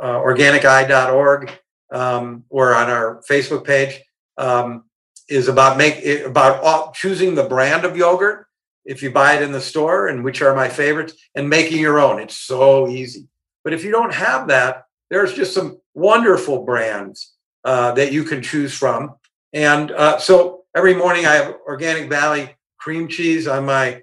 [0.00, 1.50] uh, organiceye.org,
[1.92, 4.00] um, or on our Facebook page,
[4.38, 4.84] um,
[5.28, 8.46] is about make about all, choosing the brand of yogurt
[8.84, 12.00] if you buy it in the store, and which are my favorites, and making your
[12.00, 12.20] own.
[12.20, 13.28] It's so easy.
[13.62, 17.34] But if you don't have that, there's just some wonderful brands
[17.64, 19.16] uh, that you can choose from.
[19.52, 24.02] And uh, so every morning I have Organic Valley cream cheese on my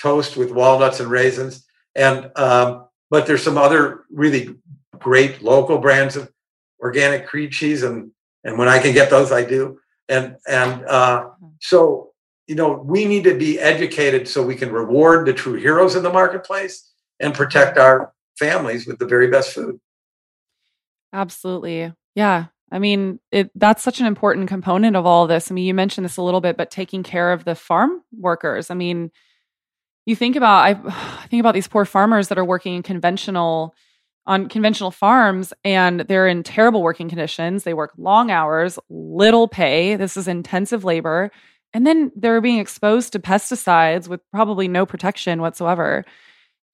[0.00, 1.66] toast with walnuts and raisins.
[1.94, 4.54] And um, but there's some other really
[4.98, 6.30] great local brands of
[6.80, 8.12] organic cream cheese, and
[8.44, 9.78] and when I can get those, I do.
[10.08, 11.30] And and uh,
[11.60, 12.10] so
[12.46, 16.02] you know we need to be educated so we can reward the true heroes in
[16.02, 19.80] the marketplace and protect our families with the very best food.
[21.12, 22.46] Absolutely, yeah.
[22.72, 25.50] I mean, it, that's such an important component of all this.
[25.50, 28.70] I mean, you mentioned this a little bit, but taking care of the farm workers.
[28.70, 29.10] I mean,
[30.10, 30.70] you think about I,
[31.22, 33.74] I think about these poor farmers that are working in conventional
[34.26, 37.64] on conventional farms and they're in terrible working conditions.
[37.64, 39.96] They work long hours, little pay.
[39.96, 41.30] This is intensive labor.
[41.72, 46.04] And then they're being exposed to pesticides with probably no protection whatsoever.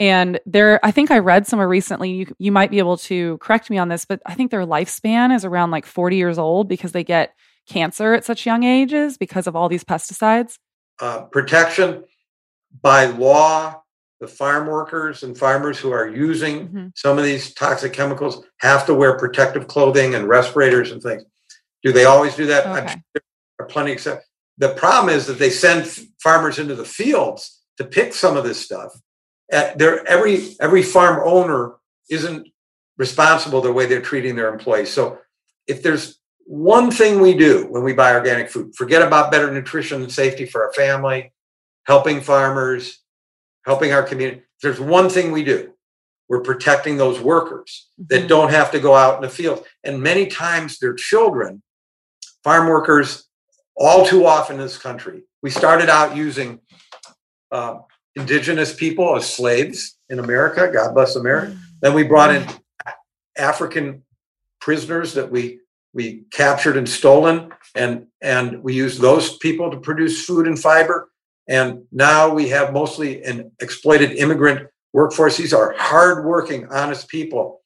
[0.00, 3.70] And there, I think I read somewhere recently, you, you might be able to correct
[3.70, 6.92] me on this, but I think their lifespan is around like 40 years old because
[6.92, 7.34] they get
[7.66, 10.58] cancer at such young ages because of all these pesticides.
[11.00, 12.04] Uh, protection
[12.82, 13.82] by law,
[14.20, 16.86] the farm workers and farmers who are using mm-hmm.
[16.94, 21.24] some of these toxic chemicals have to wear protective clothing and respirators and things.
[21.82, 22.66] Do they always do that?
[22.66, 22.80] Okay.
[22.80, 23.22] I'm sure there
[23.60, 24.26] are plenty except
[24.58, 25.86] the problem is that they send
[26.20, 28.92] farmers into the fields to pick some of this stuff.
[29.52, 31.74] Uh, there, every every farm owner
[32.10, 32.48] isn't
[32.96, 34.90] responsible the way they're treating their employees.
[34.90, 35.18] So,
[35.66, 40.02] if there's one thing we do when we buy organic food, forget about better nutrition
[40.02, 41.32] and safety for our family,
[41.86, 43.00] helping farmers,
[43.64, 44.38] helping our community.
[44.38, 45.72] If there's one thing we do,
[46.28, 48.28] we're protecting those workers that mm-hmm.
[48.28, 49.64] don't have to go out in the field.
[49.84, 51.62] And many times their children,
[52.42, 53.24] farm workers,
[53.76, 55.22] all too often in this country.
[55.42, 56.60] We started out using
[57.52, 57.78] uh,
[58.16, 60.70] indigenous people as slaves in America.
[60.72, 61.52] God bless America.
[61.52, 61.58] Mm.
[61.82, 62.46] Then we brought in
[63.36, 64.02] African
[64.60, 65.60] prisoners that we
[65.92, 71.10] we captured and stolen, and and we used those people to produce food and fiber.
[71.48, 75.36] And now we have mostly an exploited immigrant workforce.
[75.36, 77.60] These are hardworking, honest people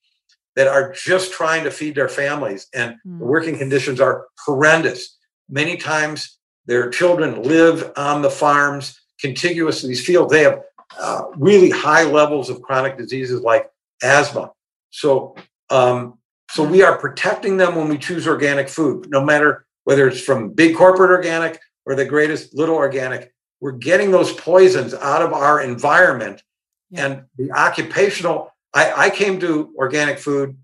[0.57, 3.19] that are just trying to feed their families, and mm.
[3.19, 5.17] the working conditions are horrendous.
[5.49, 10.33] Many times, their children live on the farms contiguous to these fields.
[10.33, 10.61] They have
[10.99, 13.71] uh, really high levels of chronic diseases like
[14.03, 14.53] asthma.
[14.91, 15.37] So,
[15.71, 16.19] um,
[16.51, 20.51] so we are protecting them when we choose organic food, no matter whether it's from
[20.51, 23.33] big corporate organic or the greatest little organic.
[23.61, 26.43] We're getting those poisons out of our environment,
[26.91, 27.07] yeah.
[27.07, 28.53] and the occupational.
[28.73, 30.57] I, I came to organic food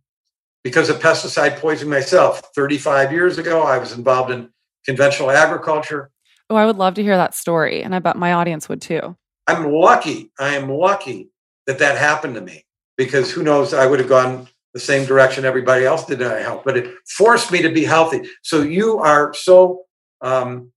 [0.62, 2.42] because of pesticide poisoning myself.
[2.54, 4.50] 35 years ago, I was involved in
[4.84, 6.10] conventional agriculture.
[6.48, 7.82] Oh, I would love to hear that story.
[7.82, 9.16] And I bet my audience would too.
[9.46, 10.30] I'm lucky.
[10.38, 11.30] I am lucky
[11.66, 12.64] that that happened to me
[12.96, 16.64] because who knows, I would have gone the same direction everybody else did I help,
[16.64, 18.28] but it forced me to be healthy.
[18.42, 19.82] So you are so
[20.20, 20.72] um,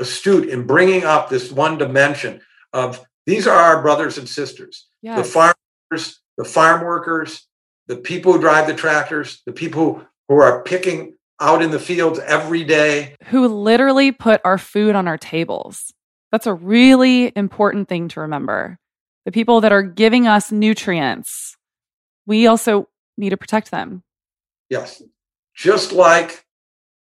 [0.00, 2.40] astute in bringing up this one dimension
[2.72, 5.16] of these are our brothers and sisters, yes.
[5.16, 7.46] the farmers, the farm workers,
[7.86, 12.18] the people who drive the tractors, the people who are picking out in the fields
[12.20, 13.14] every day.
[13.26, 15.92] Who literally put our food on our tables.
[16.32, 18.78] That's a really important thing to remember.
[19.24, 21.56] The people that are giving us nutrients,
[22.26, 24.02] we also need to protect them.
[24.68, 25.02] Yes.
[25.54, 26.43] Just like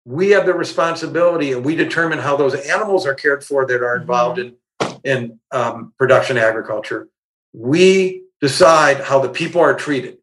[0.06, 3.98] we have the responsibility and we determine how those animals are cared for that are
[3.98, 4.96] involved mm-hmm.
[5.04, 7.10] in, in um, production agriculture,
[7.54, 10.18] we decide how the people are treated.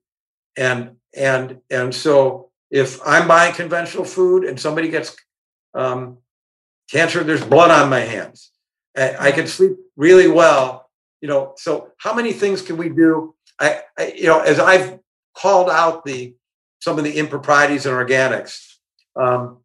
[0.56, 5.16] And and and so if I'm buying conventional food and somebody gets
[5.74, 6.18] um,
[6.90, 8.50] cancer, there's blood on my hands.
[8.96, 10.90] I, I can sleep really well.
[11.20, 13.34] You know, so how many things can we do?
[13.58, 14.98] I, I, you know, as I've
[15.34, 16.34] called out the
[16.80, 18.76] some of the improprieties in organics.
[19.14, 19.61] Um,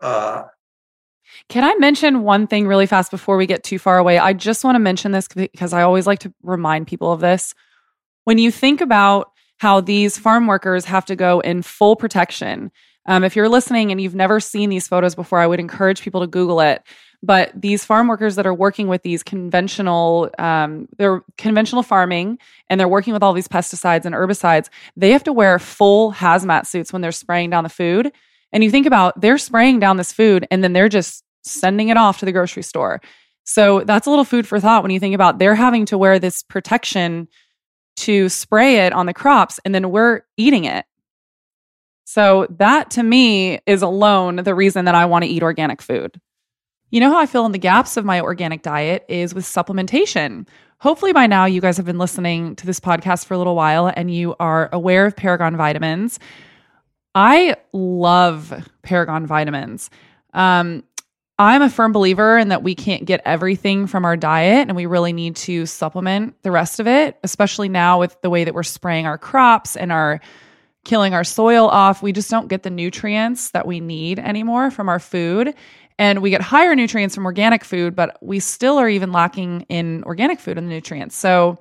[0.00, 0.44] uh,
[1.48, 4.18] can I mention one thing really fast before we get too far away?
[4.18, 7.54] I just want to mention this because I always like to remind people of this.
[8.24, 12.72] When you think about how these farm workers have to go in full protection.
[13.04, 16.22] Um, if you're listening and you've never seen these photos before, I would encourage people
[16.22, 16.82] to Google it.
[17.22, 22.38] But these farm workers that are working with these conventional, um, they're conventional farming,
[22.70, 24.70] and they're working with all these pesticides and herbicides.
[24.96, 28.12] They have to wear full hazmat suits when they're spraying down the food.
[28.52, 31.96] And you think about they're spraying down this food, and then they're just sending it
[31.96, 33.00] off to the grocery store.
[33.44, 36.18] So that's a little food for thought when you think about they're having to wear
[36.18, 37.28] this protection
[37.96, 40.84] to spray it on the crops and then we're eating it.
[42.04, 46.20] So that to me is alone the reason that I want to eat organic food.
[46.90, 50.48] You know how I fill in the gaps of my organic diet is with supplementation.
[50.78, 53.92] Hopefully, by now, you guys have been listening to this podcast for a little while
[53.94, 56.18] and you are aware of Paragon vitamins.
[57.14, 59.90] I love Paragon vitamins.
[60.32, 60.84] Um,
[61.38, 64.84] I'm a firm believer in that we can't get everything from our diet and we
[64.84, 68.62] really need to supplement the rest of it, especially now with the way that we're
[68.62, 70.20] spraying our crops and our
[70.84, 72.02] killing our soil off.
[72.02, 75.54] We just don't get the nutrients that we need anymore from our food.
[75.98, 80.02] And we get higher nutrients from organic food, but we still are even lacking in
[80.04, 81.16] organic food and the nutrients.
[81.16, 81.58] So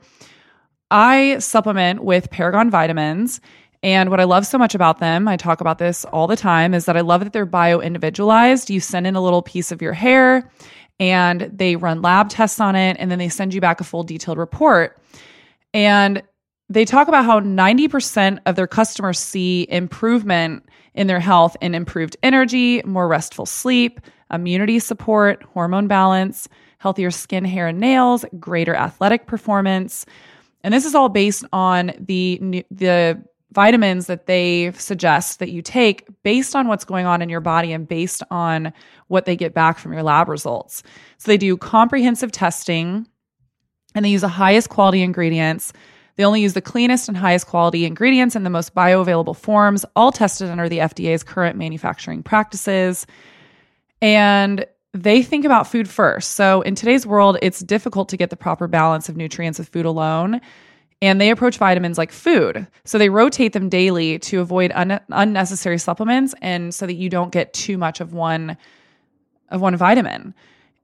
[0.91, 3.39] I supplement with Paragon vitamins
[3.81, 6.73] and what I love so much about them, I talk about this all the time,
[6.73, 8.69] is that I love that they're bio individualized.
[8.69, 10.51] You send in a little piece of your hair
[10.99, 14.03] and they run lab tests on it, and then they send you back a full
[14.03, 14.99] detailed report.
[15.73, 16.21] And
[16.67, 22.17] they talk about how 90% of their customers see improvement in their health in improved
[22.21, 24.01] energy, more restful sleep,
[24.31, 26.49] immunity support, hormone balance,
[26.79, 30.05] healthier skin, hair, and nails, greater athletic performance.
[30.63, 36.07] And this is all based on the the vitamins that they suggest that you take
[36.23, 38.71] based on what's going on in your body and based on
[39.07, 40.83] what they get back from your lab results.
[41.17, 43.07] So they do comprehensive testing
[43.95, 45.73] and they use the highest quality ingredients.
[46.15, 50.11] They only use the cleanest and highest quality ingredients in the most bioavailable forms, all
[50.11, 53.07] tested under the FDA's current manufacturing practices.
[54.01, 56.31] And they think about food first.
[56.31, 59.85] So in today's world, it's difficult to get the proper balance of nutrients with food
[59.85, 60.41] alone.
[61.01, 62.67] And they approach vitamins like food.
[62.83, 67.31] So they rotate them daily to avoid un- unnecessary supplements and so that you don't
[67.31, 68.57] get too much of one
[69.49, 70.33] of one vitamin.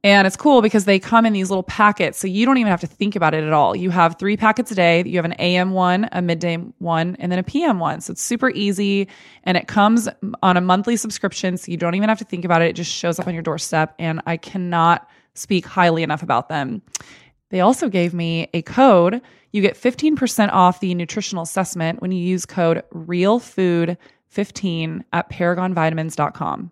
[0.05, 2.19] And it's cool because they come in these little packets.
[2.19, 3.75] So you don't even have to think about it at all.
[3.75, 5.03] You have three packets a day.
[5.03, 8.01] You have an AM one, a midday one, and then a PM one.
[8.01, 9.07] So it's super easy.
[9.45, 10.07] And it comes
[10.43, 11.57] on a monthly subscription.
[11.57, 12.65] So you don't even have to think about it.
[12.65, 13.95] It just shows up on your doorstep.
[13.97, 16.83] And I cannot speak highly enough about them.
[17.49, 19.23] They also gave me a code.
[19.55, 26.71] You get 15% off the nutritional assessment when you use code REALFOOD15 at paragonvitamins.com.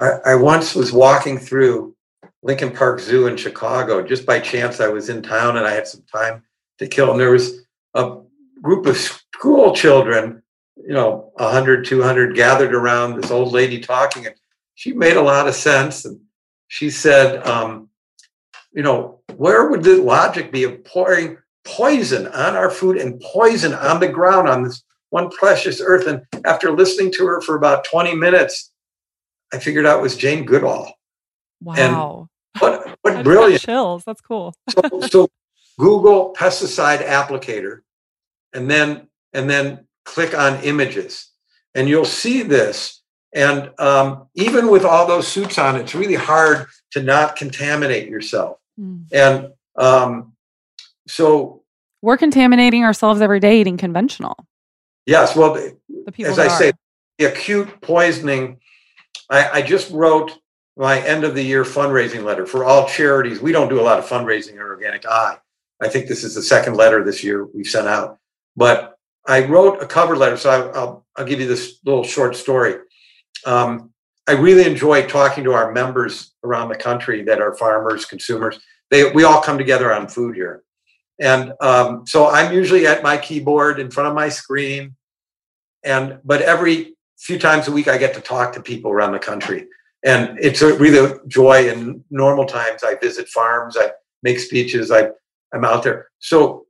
[0.00, 1.94] I, I once was walking through
[2.42, 4.04] Lincoln Park Zoo in Chicago.
[4.04, 6.42] Just by chance, I was in town and I had some time
[6.78, 7.12] to kill.
[7.12, 7.64] And there was
[7.94, 8.16] a
[8.60, 10.42] group of school children,
[10.76, 14.26] you know, 100, 200 gathered around this old lady talking.
[14.26, 14.34] And
[14.74, 16.04] she made a lot of sense.
[16.04, 16.18] And
[16.66, 17.88] she said, um,
[18.72, 23.74] you know, where would the logic be of pouring poison on our food and poison
[23.74, 26.06] on the ground on this one precious earth?
[26.06, 28.72] And after listening to her for about 20 minutes,
[29.52, 30.92] I figured out it was Jane Goodall.
[31.60, 32.28] Wow.
[32.58, 34.04] What what brilliant chills.
[34.04, 34.54] That's cool.
[34.68, 35.28] so, so
[35.78, 37.80] Google pesticide applicator,
[38.54, 41.30] and then and then click on images,
[41.74, 43.02] and you'll see this.
[43.34, 48.58] And um, even with all those suits on, it's really hard to not contaminate yourself.
[48.80, 49.04] Mm.
[49.12, 50.32] And um,
[51.06, 51.62] so
[52.02, 54.46] we're contaminating ourselves every day eating conventional.
[55.06, 56.50] Yes, well, as I are.
[56.50, 56.72] say,
[57.18, 58.58] the acute poisoning.
[59.30, 60.38] I, I just wrote
[60.76, 63.40] my end of the year fundraising letter for all charities.
[63.40, 65.38] We don't do a lot of fundraising in Organic Eye.
[65.80, 68.18] I think this is the second letter this year we've sent out.
[68.56, 68.96] But
[69.26, 72.76] I wrote a cover letter, so I, will I'll give you this little short story.
[73.44, 73.92] Um,
[74.26, 78.58] I really enjoy talking to our members around the country that are farmers, consumers.
[78.90, 80.62] They we all come together on food here,
[81.18, 84.96] and um, so I'm usually at my keyboard in front of my screen,
[85.82, 89.18] and but every few times a week I get to talk to people around the
[89.18, 89.66] country.
[90.04, 92.84] And it's a really joy in normal times.
[92.84, 93.90] I visit farms i
[94.22, 95.08] make speeches i
[95.52, 96.08] i'm out there.
[96.18, 96.66] So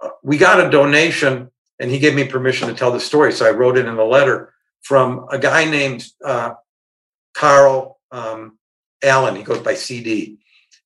[0.00, 3.32] uh, we got a donation and he gave me permission to tell the story.
[3.32, 6.54] So i wrote it in a letter from a guy named uh,
[7.34, 8.58] carl um,
[9.02, 9.36] allen.
[9.36, 10.38] He goes by cd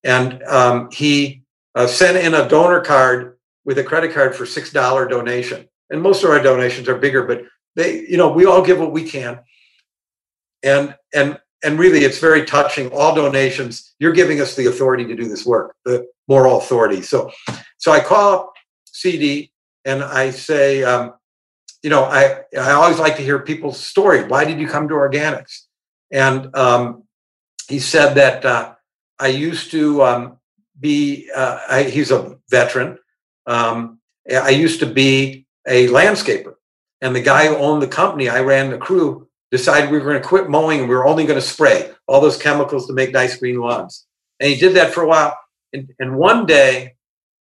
[0.04, 1.42] and um, he
[1.78, 5.68] uh, sent in a donor card with a credit card for six dollar donation.
[5.90, 7.44] And most of our donations are bigger but
[7.76, 9.38] they you know we all give what we can.
[10.64, 12.90] And and and really it's very touching.
[12.90, 17.00] All donations you're giving us the authority to do this work the moral authority.
[17.00, 17.30] So
[17.78, 18.52] so i call
[18.86, 19.52] cd
[19.84, 21.14] and i say um,
[21.84, 24.24] you know i i always like to hear people's story.
[24.24, 25.66] Why did you come to organics?
[26.10, 27.04] And um,
[27.68, 28.74] he said that uh,
[29.20, 30.37] i used to um,
[30.80, 32.98] be uh, I, he's a veteran
[33.46, 33.98] um,
[34.30, 36.54] i used to be a landscaper
[37.00, 40.20] and the guy who owned the company i ran the crew decided we were going
[40.20, 43.12] to quit mowing and we were only going to spray all those chemicals to make
[43.12, 44.06] nice green lawns.
[44.40, 45.36] And he did that for a while.
[45.72, 46.94] And, and one day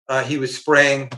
[0.07, 1.11] uh, he was spraying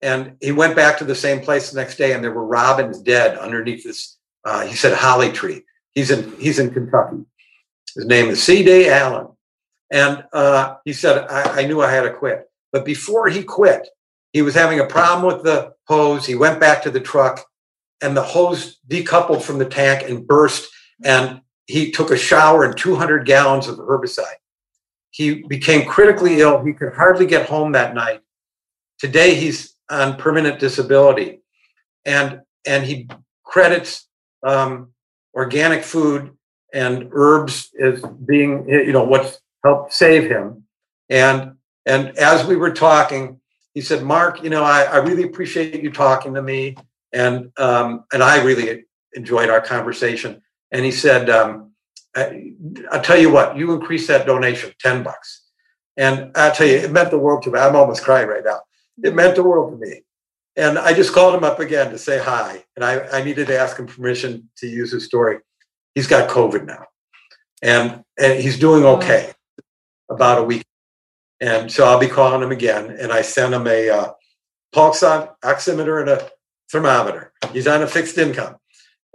[0.00, 3.00] and he went back to the same place the next day and there were robins
[3.00, 5.62] dead underneath this, uh, he said, holly tree.
[5.94, 7.24] He's in, he's in Kentucky.
[7.94, 8.88] His name is C.D.
[8.88, 9.28] Allen.
[9.92, 12.50] And uh, he said, I, I knew I had to quit.
[12.72, 13.86] But before he quit,
[14.32, 16.26] he was having a problem with the hose.
[16.26, 17.44] He went back to the truck
[18.00, 20.70] and the hose decoupled from the tank and burst.
[21.04, 24.40] And he took a shower and 200 gallons of herbicide.
[25.10, 26.64] He became critically ill.
[26.64, 28.22] He could hardly get home that night.
[28.98, 31.42] Today, he's on permanent disability.
[32.06, 33.10] And, and he
[33.44, 34.08] credits
[34.42, 34.92] um,
[35.34, 36.30] organic food
[36.72, 40.64] and herbs as being, you know, what's helped save him.
[41.08, 41.56] And,
[41.86, 43.40] and as we were talking,
[43.74, 46.76] he said, Mark, you know, I, I really appreciate you talking to me
[47.12, 48.84] and um, and I really
[49.14, 50.42] enjoyed our conversation.
[50.70, 51.72] And he said, um,
[52.16, 52.52] I,
[52.90, 55.42] "I'll tell you what, you increase that donation ten bucks."
[55.96, 57.58] And I tell you, it meant the world to me.
[57.58, 58.60] I'm almost crying right now.
[59.02, 60.02] It meant the world to me.
[60.56, 62.64] And I just called him up again to say hi.
[62.76, 65.38] And I, I needed to ask him permission to use his story.
[65.94, 66.86] He's got COVID now,
[67.62, 69.31] and and he's doing okay.
[70.10, 70.64] About a week,
[71.40, 72.96] and so I'll be calling him again.
[72.98, 74.12] And I sent him a uh,
[74.72, 76.30] pulse oximeter and a
[76.70, 77.32] thermometer.
[77.52, 78.56] He's on a fixed income.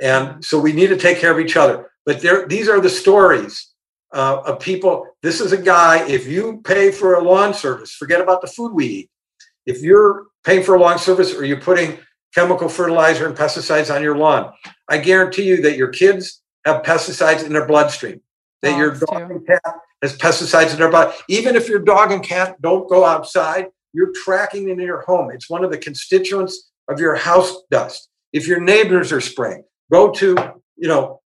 [0.01, 1.89] And so we need to take care of each other.
[2.05, 3.73] But there, these are the stories
[4.13, 5.07] uh, of people.
[5.23, 8.73] This is a guy, if you pay for a lawn service, forget about the food
[8.73, 9.09] we eat.
[9.65, 11.97] if you're paying for a lawn service or you're putting
[12.33, 14.53] chemical fertilizer and pesticides on your lawn,
[14.87, 18.21] I guarantee you that your kids have pesticides in their bloodstream.
[18.61, 19.61] That Dogs your dog and cat
[20.01, 21.15] has pesticides in their body.
[21.29, 25.31] Even if your dog and cat don't go outside, you're tracking it in your home.
[25.31, 28.09] It's one of the constituents of your house dust.
[28.33, 30.35] If your neighbors are spraying, go to,
[30.75, 31.21] you know,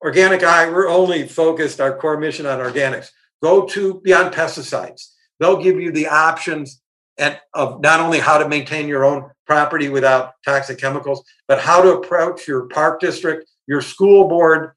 [0.00, 3.08] Organic Eye, we're only focused our core mission on organics.
[3.42, 5.08] Go to Beyond Pesticides.
[5.40, 6.80] They'll give you the options
[7.18, 11.82] and of not only how to maintain your own property without toxic chemicals, but how
[11.82, 14.72] to approach your park district, your school board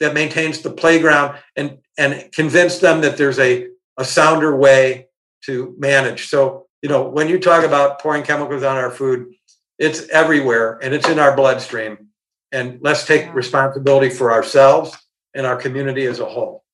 [0.00, 3.68] that maintains the playground, and and convince them that there's a,
[3.98, 5.08] a sounder way
[5.46, 6.28] to manage.
[6.28, 9.32] So, you know, when you talk about pouring chemicals on our food,
[9.78, 12.08] it's everywhere and it's in our bloodstream.
[12.52, 13.32] And let's take Yeah.
[13.32, 14.96] responsibility for ourselves
[15.34, 16.64] and our community as a whole.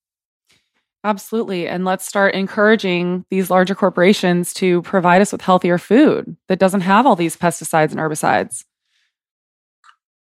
[1.05, 1.67] Absolutely.
[1.67, 6.83] And let's start encouraging these larger corporations to provide us with healthier food that doesn't
[6.83, 8.65] have all these pesticides and herbicides.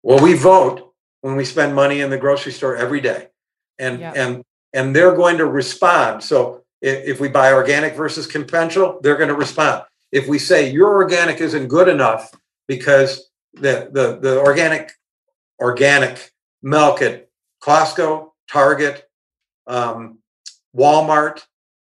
[0.03, 0.90] Well, we vote
[1.21, 3.27] when we spend money in the grocery store every day,
[3.79, 4.13] and Yeah.
[4.15, 4.43] and
[4.73, 6.23] and they're going to respond.
[6.23, 9.83] So if, if we buy organic versus conventional, they're going to respond.
[10.11, 12.31] If we say your organic isn't good enough
[12.67, 14.91] because the the the organic
[15.59, 16.31] organic
[16.63, 17.27] milk at
[17.63, 19.07] Costco, Target,
[19.67, 20.19] um,
[20.75, 21.43] Walmart,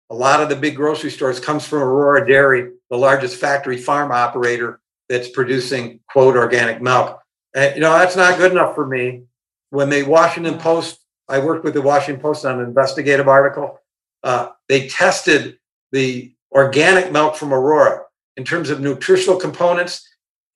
[0.10, 4.12] a lot of the big grocery stores comes from Aurora Dairy, the largest factory farm
[4.12, 4.80] operator
[5.10, 7.22] that's producing quote organic milk.
[7.54, 9.24] And you know that's not good enough for me.
[9.70, 13.80] When the Washington Post, I worked with the Washington Post on an investigative article.
[14.24, 15.58] Uh, they tested
[15.92, 18.04] the organic milk from Aurora
[18.36, 20.08] in terms of nutritional components.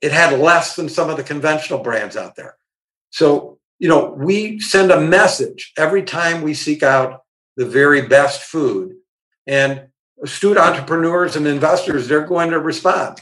[0.02, 2.56] It had less than some of the conventional brands out there.
[3.10, 7.24] So you know we send a message every time we seek out
[7.58, 8.96] the very best food,
[9.46, 9.88] and
[10.24, 13.22] astute entrepreneurs and investors they're going to respond.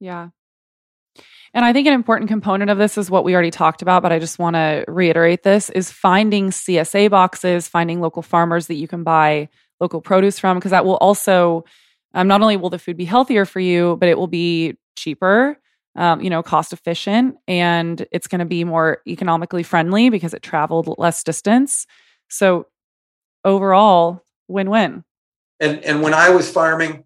[0.00, 0.28] Yeah.
[1.54, 4.12] And I think an important component of this is what we already talked about, but
[4.12, 8.86] I just want to reiterate this is finding CSA boxes, finding local farmers that you
[8.86, 9.48] can buy
[9.80, 11.64] local produce from, because that will also,
[12.14, 15.58] um, not only will the food be healthier for you, but it will be cheaper,
[15.96, 20.42] um, you know, cost efficient, and it's going to be more economically friendly because it
[20.42, 21.86] traveled less distance.
[22.28, 22.66] So
[23.44, 25.04] overall, win win.
[25.60, 27.04] And and when I was farming,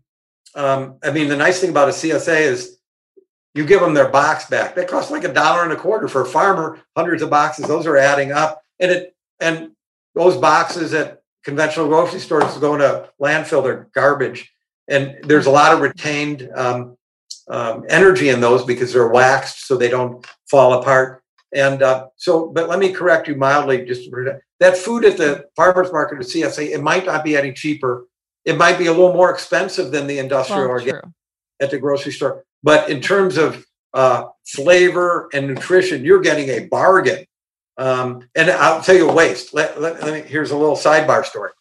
[0.55, 2.79] um, I mean, the nice thing about a CSA is
[3.55, 4.75] you give them their box back.
[4.75, 6.81] That costs like a dollar and a quarter for a farmer.
[6.97, 9.73] Hundreds of boxes; those are adding up, and it and
[10.15, 13.63] those boxes at conventional grocery stores go to landfill.
[13.63, 14.53] They're garbage,
[14.89, 16.97] and there's a lot of retained um,
[17.49, 21.23] um, energy in those because they're waxed, so they don't fall apart.
[21.55, 23.85] And uh, so, but let me correct you mildly.
[23.85, 24.09] Just
[24.61, 28.07] that food at the farmers market or CSA, it might not be any cheaper.
[28.45, 31.13] It might be a little more expensive than the industrial Well, organic true.
[31.63, 32.45] At the grocery store.
[32.63, 37.25] But in terms of uh, flavor and nutrition, you're getting a bargain.
[37.79, 39.55] Um, and I'll tell you a waste.
[39.55, 41.53] Let, let, let me, here's a little sidebar story.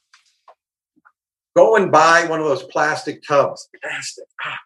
[1.55, 4.59] Go and buy one of those plastic tubs, plastic, ah,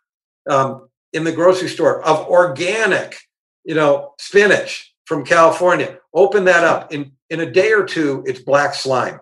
[0.50, 3.16] um, in the grocery store of organic,
[3.64, 5.98] you know, spinach from California.
[6.14, 6.94] Open that up.
[6.94, 9.20] In in a day or two, it's black slime.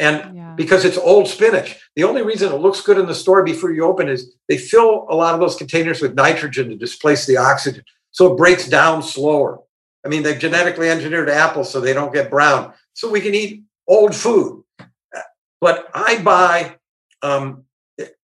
[0.00, 0.54] And Yeah.
[0.56, 1.78] because it's old spinach.
[1.94, 5.06] The only reason it looks good in the store before you open is they fill
[5.10, 7.84] a lot of those containers with nitrogen to displace the oxygen.
[8.10, 9.60] So it breaks down slower.
[10.04, 12.72] I mean, they've genetically engineered apples so they don't get brown.
[12.94, 14.64] So we can eat old food.
[15.60, 16.76] But I buy
[17.22, 17.64] um,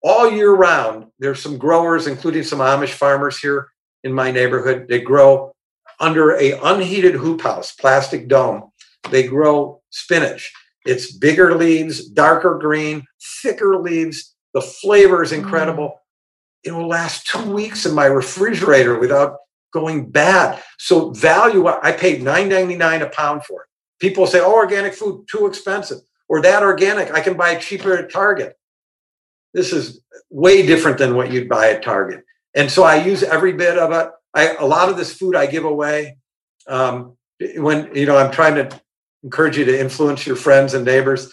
[0.03, 1.07] all year round.
[1.21, 3.69] There's some growers, including some Amish farmers here
[4.03, 4.87] in my neighborhood.
[4.89, 5.55] They grow
[6.01, 8.73] under a unheated hoop house, plastic dome.
[9.11, 10.53] They grow spinach.
[10.85, 13.05] It's bigger leaves, darker green,
[13.43, 14.35] thicker leaves.
[14.55, 16.01] The flavor is incredible.
[16.65, 19.37] It will last two weeks in my refrigerator without
[19.73, 20.63] going bad.
[20.79, 23.69] So value, I paid $9.99 a pound for it.
[24.01, 25.99] People say, oh, organic food, too expensive.
[26.29, 28.57] Or that organic, I can buy it cheaper at Target.
[29.53, 30.01] This is
[30.31, 32.25] way different than what you'd buy at Target.
[32.55, 34.11] And so I use every bit of it.
[34.35, 36.19] I, a lot of this food I give away.
[36.67, 37.17] Um,
[37.57, 38.81] when you know, I'm trying to
[39.23, 41.33] encourage you to influence your friends and neighbors.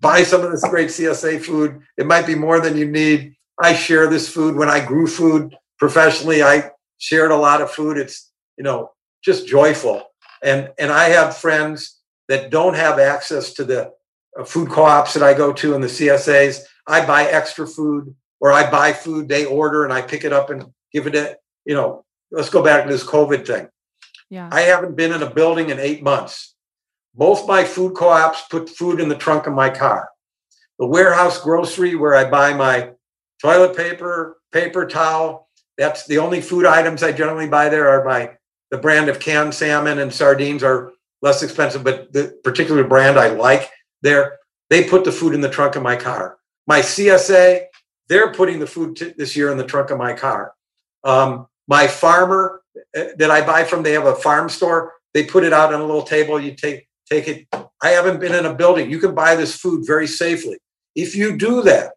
[0.00, 1.80] Buy some of this great CSA food.
[1.96, 3.34] It might be more than you need.
[3.60, 4.54] I share this food.
[4.56, 7.96] When I grew food professionally, I shared a lot of food.
[7.96, 8.92] It's you know
[9.24, 10.04] just joyful.
[10.42, 13.92] And and I have friends that don't have access to the
[14.38, 16.60] uh, food co-ops that I go to and the CSAs.
[16.86, 20.50] I buy extra food or I buy food they order and I pick it up
[20.50, 23.68] and give it to, you know, let's go back to this COVID thing.
[24.30, 24.48] Yeah.
[24.52, 26.54] I haven't been in a building in eight months.
[27.14, 30.08] Both my food co-ops put food in the trunk of my car.
[30.78, 32.90] The warehouse grocery where I buy my
[33.40, 35.48] toilet paper, paper towel.
[35.76, 38.36] That's the only food items I generally buy there are my
[38.70, 43.28] the brand of canned salmon and sardines are less expensive, but the particular brand I
[43.28, 43.70] like
[44.02, 44.38] there,
[44.70, 46.38] they put the food in the trunk of my car.
[46.66, 47.62] My CSA,
[48.08, 50.52] they're putting the food t- this year in the trunk of my car.
[51.04, 52.62] Um, my farmer
[52.96, 54.92] uh, that I buy from, they have a farm store.
[55.14, 56.38] They put it out on a little table.
[56.38, 57.46] You take take it.
[57.82, 58.90] I haven't been in a building.
[58.90, 60.58] You can buy this food very safely.
[60.94, 61.92] If you do that,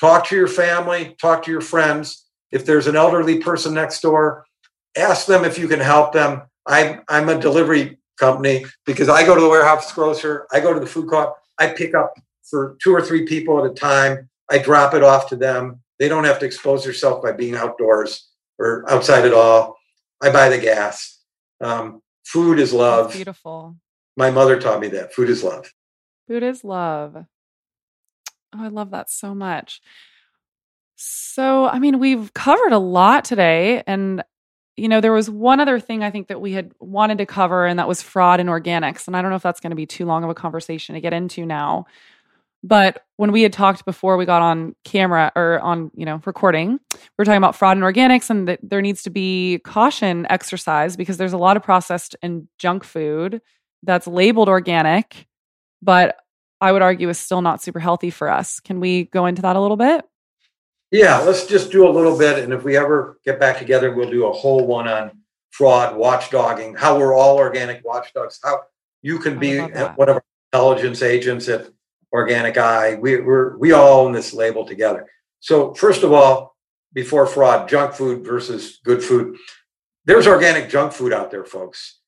[0.00, 2.26] talk to your family, talk to your friends.
[2.50, 4.44] If there's an elderly person next door,
[4.96, 6.42] ask them if you can help them.
[6.66, 10.80] I'm I'm a delivery company because I go to the warehouse grocer, I go to
[10.80, 12.14] the food co-op, I pick up
[12.44, 14.28] for two or three people at a time.
[14.50, 15.80] I drop it off to them.
[15.98, 18.28] They don't have to expose themselves by being outdoors
[18.58, 19.76] or outside at all.
[20.22, 21.20] I buy the gas.
[21.60, 23.06] Um, food is love.
[23.06, 23.76] That's beautiful.
[24.16, 25.72] My mother taught me that food is love.
[26.28, 27.16] Food is love.
[28.54, 29.80] Oh, I love that so much.
[30.96, 33.82] So, I mean, we've covered a lot today.
[33.86, 34.22] And,
[34.76, 37.66] you know, there was one other thing I think that we had wanted to cover,
[37.66, 39.06] and that was fraud in organics.
[39.06, 41.00] And I don't know if that's going to be too long of a conversation to
[41.00, 41.86] get into now.
[42.62, 46.78] But when we had talked before we got on camera or on, you know, recording,
[46.92, 50.96] we were talking about fraud in organics and that there needs to be caution exercise
[50.96, 53.40] because there's a lot of processed and junk food
[53.82, 55.26] that's labeled organic,
[55.80, 56.16] but
[56.60, 58.60] I would argue is still not super healthy for us.
[58.60, 60.04] Can we go into that a little bit?
[60.92, 62.44] Yeah, let's just do a little bit.
[62.44, 65.10] And if we ever get back together, we'll do a whole one on
[65.50, 68.60] fraud, watchdogging, how we're all organic watchdogs, how
[69.00, 71.68] you can be one of our intelligence agents at
[72.12, 72.94] Organic Eye.
[72.94, 75.08] We, we're, we all own this label together.
[75.40, 76.56] So, first of all,
[76.92, 79.36] before fraud, junk food versus good food.
[80.04, 82.00] There's organic junk food out there, folks.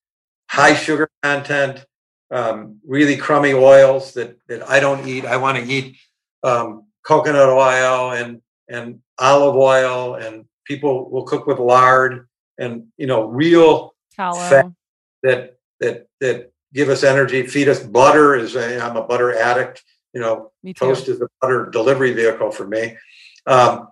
[0.50, 1.84] High sugar content,
[2.30, 5.24] um, really crummy oils that, that I don't eat.
[5.24, 5.96] I want to eat
[6.42, 12.28] um, coconut oil and, and olive oil, and people will cook with lard
[12.58, 13.94] and you know real
[14.48, 14.70] fat
[15.22, 18.36] that that that give us energy, feed us butter.
[18.36, 19.82] Is I'm a butter addict
[20.14, 22.96] you know, toast is a butter delivery vehicle for me.
[23.46, 23.88] Um,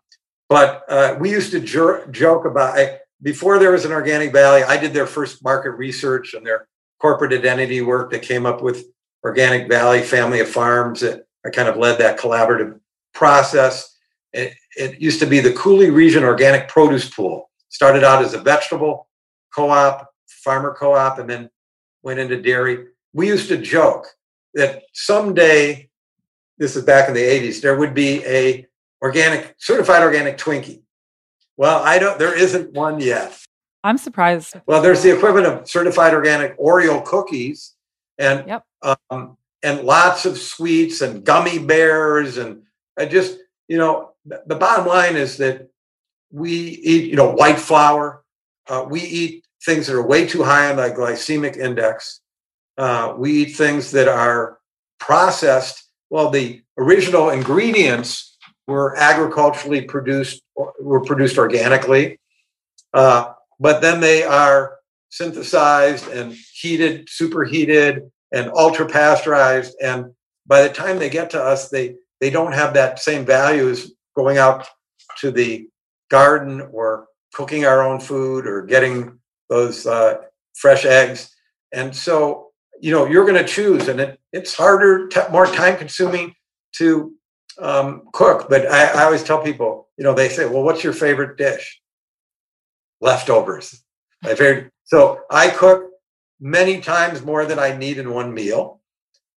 [0.48, 4.62] but uh, we used to jer- joke about I, before there was an Organic Valley.
[4.62, 6.68] I did their first market research and their
[7.02, 8.86] corporate identity work that came up with
[9.24, 11.02] Organic Valley family of farms.
[11.02, 12.78] It, I kind of led that collaborative
[13.12, 13.96] process.
[14.32, 17.50] It, it used to be the Coulee Region Organic Produce Pool.
[17.70, 19.08] Started out as a vegetable
[19.52, 21.50] co-op, farmer co-op, and then
[22.04, 22.86] went into dairy.
[23.12, 24.06] We used to joke
[24.54, 25.90] that someday
[26.58, 28.64] this is back in the 80s, there would be a
[29.02, 30.82] organic, certified organic Twinkie.
[31.56, 33.41] Well, I don't, there isn't one yet.
[33.84, 34.54] I'm surprised.
[34.66, 37.74] Well, there's the equivalent of certified organic Oreo cookies
[38.18, 38.64] and, yep.
[39.10, 42.38] um, and lots of sweets and gummy bears.
[42.38, 42.62] And
[42.98, 43.38] I just,
[43.68, 45.68] you know, the bottom line is that
[46.30, 48.22] we eat, you know, white flour.
[48.68, 52.20] Uh, we eat things that are way too high on the glycemic index.
[52.78, 54.58] Uh, we eat things that are
[54.98, 55.82] processed
[56.12, 58.36] well, the original ingredients
[58.66, 62.20] were agriculturally produced, were produced organically,
[62.92, 63.32] uh,
[63.62, 64.76] but then they are
[65.10, 69.76] synthesized and heated, superheated, and ultra pasteurized.
[69.80, 70.06] And
[70.46, 73.92] by the time they get to us, they they don't have that same value as
[74.16, 74.66] going out
[75.20, 75.68] to the
[76.10, 79.18] garden or cooking our own food or getting
[79.48, 80.18] those uh,
[80.54, 81.34] fresh eggs.
[81.72, 82.52] And so
[82.82, 86.34] you know you're going to choose and it, it's harder t- more time consuming
[86.72, 87.14] to
[87.58, 90.92] um, cook but I, I always tell people you know they say well what's your
[90.92, 91.80] favorite dish
[93.02, 93.82] leftovers
[94.22, 95.90] my favorite so i cook
[96.40, 98.80] many times more than i need in one meal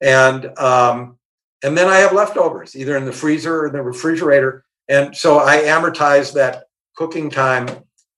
[0.01, 1.17] and um,
[1.63, 5.57] and then i have leftovers either in the freezer or the refrigerator and so i
[5.57, 6.65] amortize that
[6.95, 7.67] cooking time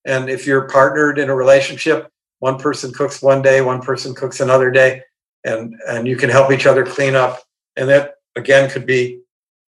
[0.05, 4.39] and if you're partnered in a relationship one person cooks one day one person cooks
[4.39, 5.01] another day
[5.47, 7.41] and and you can help each other clean up.
[7.75, 9.21] And that again could be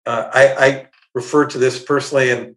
[0.05, 2.55] uh, I, I refer to this personally and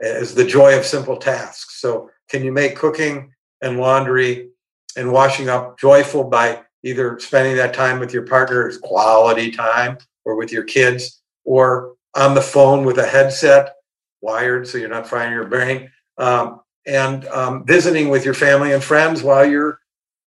[0.00, 1.80] as the joy of simple tasks.
[1.80, 3.32] So can you make cooking
[3.62, 4.50] and laundry
[4.96, 10.36] and washing up joyful by either spending that time with your partner quality time or
[10.36, 13.74] with your kids or on the phone with a headset
[14.20, 18.82] wired so you're not frying your brain um, and um, visiting with your family and
[18.82, 19.78] friends while you're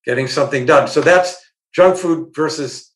[0.06, 0.88] getting something done?
[0.88, 1.38] So that's
[1.74, 2.94] junk food versus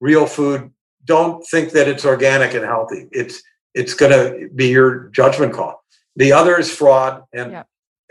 [0.00, 0.70] real food.
[1.04, 3.08] Don't think that it's organic and healthy.
[3.12, 3.42] It's
[3.74, 5.82] it's going to be your judgment call.
[6.16, 7.52] The other is fraud and.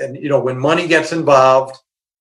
[0.02, 1.78] And you know when money gets involved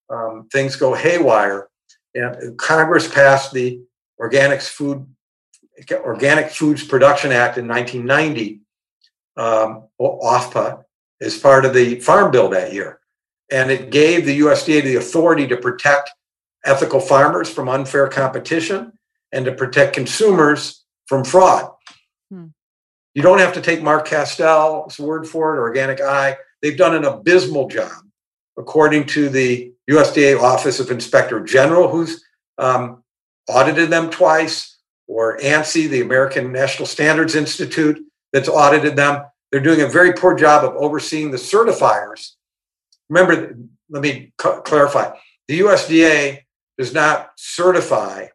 [0.08, 1.68] um, things go haywire
[2.14, 3.80] and congress passed the
[4.20, 5.06] organics food
[5.92, 8.60] organic foods production act in 1990
[9.36, 10.84] um, OFPA
[11.20, 13.00] as part of the Farm Bill that year.
[13.50, 16.10] And it gave the USDA the authority to protect
[16.64, 18.92] ethical farmers from unfair competition
[19.32, 21.70] and to protect consumers from fraud.
[22.30, 22.46] Hmm.
[23.14, 26.36] You don't have to take Mark Kastel's word for it, Organic Eye.
[26.62, 28.02] They've done an abysmal job,
[28.58, 32.24] according to the USDA Office of Inspector General, who's
[32.58, 33.02] um,
[33.48, 34.78] audited them twice,
[35.08, 38.00] or ANSI, the American National Standards Institute,
[38.32, 39.24] that's audited them.
[39.50, 42.32] They're doing a very poor job of overseeing the certifiers.
[43.08, 43.56] Remember,
[43.88, 45.12] let me clarify
[45.48, 46.44] the USDA
[46.78, 48.28] does not certify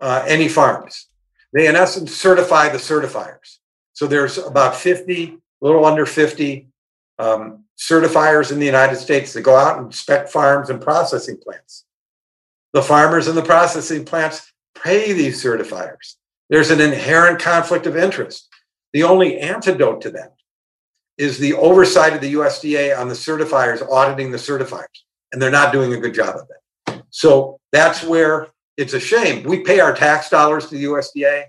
[0.00, 1.06] uh, any farms.
[1.52, 3.58] They, in essence, certify the certifiers.
[3.92, 6.65] So there's about 50, a little under 50
[7.18, 11.84] um, certifiers in the United States that go out and inspect farms and processing plants.
[12.72, 14.52] The farmers and the processing plants
[14.82, 16.16] pay these certifiers.
[16.48, 18.48] There's an inherent conflict of interest.
[18.92, 20.34] The only antidote to that
[21.18, 24.84] is the oversight of the USDA on the certifiers auditing the certifiers,
[25.32, 27.02] and they're not doing a good job of it.
[27.10, 29.42] So that's where it's a shame.
[29.44, 31.44] We pay our tax dollars to the USDA.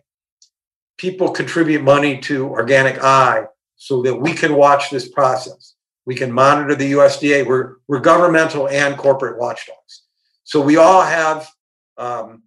[0.97, 3.45] People contribute money to Organic Eye
[3.77, 5.75] so that we can watch this process.
[6.05, 7.45] We can monitor the USDA.
[7.45, 10.03] We're, we're governmental and corporate watchdogs.
[10.43, 11.49] So we all have
[11.97, 12.43] um,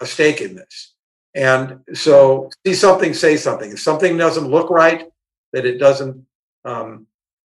[0.00, 0.94] a stake in this.
[1.34, 3.72] And so see something, say something.
[3.72, 5.08] If something doesn't look right,
[5.52, 6.24] that it doesn't
[6.64, 7.06] um,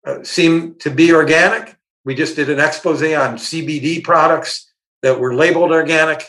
[0.06, 4.72] uh, seem to be organic, we just did an expose on CBD products
[5.02, 6.24] that were labeled organic,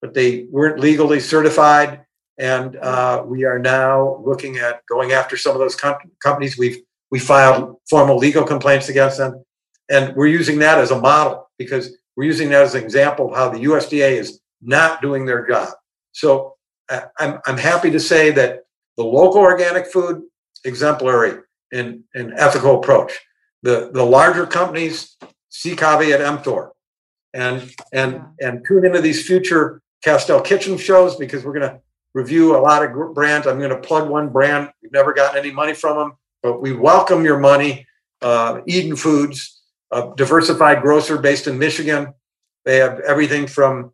[0.00, 2.06] but they weren't legally certified.
[2.40, 6.56] And uh, we are now looking at going after some of those com- companies.
[6.56, 6.78] We've
[7.10, 9.44] we filed formal legal complaints against them,
[9.90, 13.36] and we're using that as a model because we're using that as an example of
[13.36, 15.68] how the USDA is not doing their job.
[16.12, 16.54] So
[16.88, 18.60] uh, I'm I'm happy to say that
[18.96, 20.22] the local organic food
[20.64, 21.42] exemplary
[21.72, 23.12] in an ethical approach.
[23.62, 25.14] The the larger companies
[25.50, 26.70] see caveat emptor,
[27.34, 31.80] and and and tune into these future Kastel Kitchen shows because we're going to
[32.14, 33.46] review a lot of brands.
[33.46, 34.72] I'm going to plug one brand.
[34.82, 36.12] We've never gotten any money from them,
[36.42, 37.86] but we welcome your money.
[38.20, 42.12] Uh, Eden Foods, a diversified grocer based in Michigan.
[42.64, 43.92] They have everything from,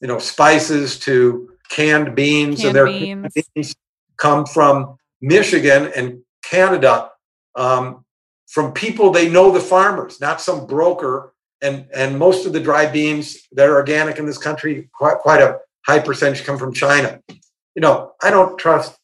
[0.00, 3.34] you know, spices to canned beans, canned and their beans.
[3.54, 3.74] beans
[4.18, 7.10] come from Michigan and Canada
[7.54, 8.04] um,
[8.46, 11.32] from people they know the farmers, not some broker.
[11.62, 15.40] And and most of the dry beans that are organic in this country, quite quite
[15.40, 17.20] a high percentage come from China
[17.74, 18.96] you know, I don't trust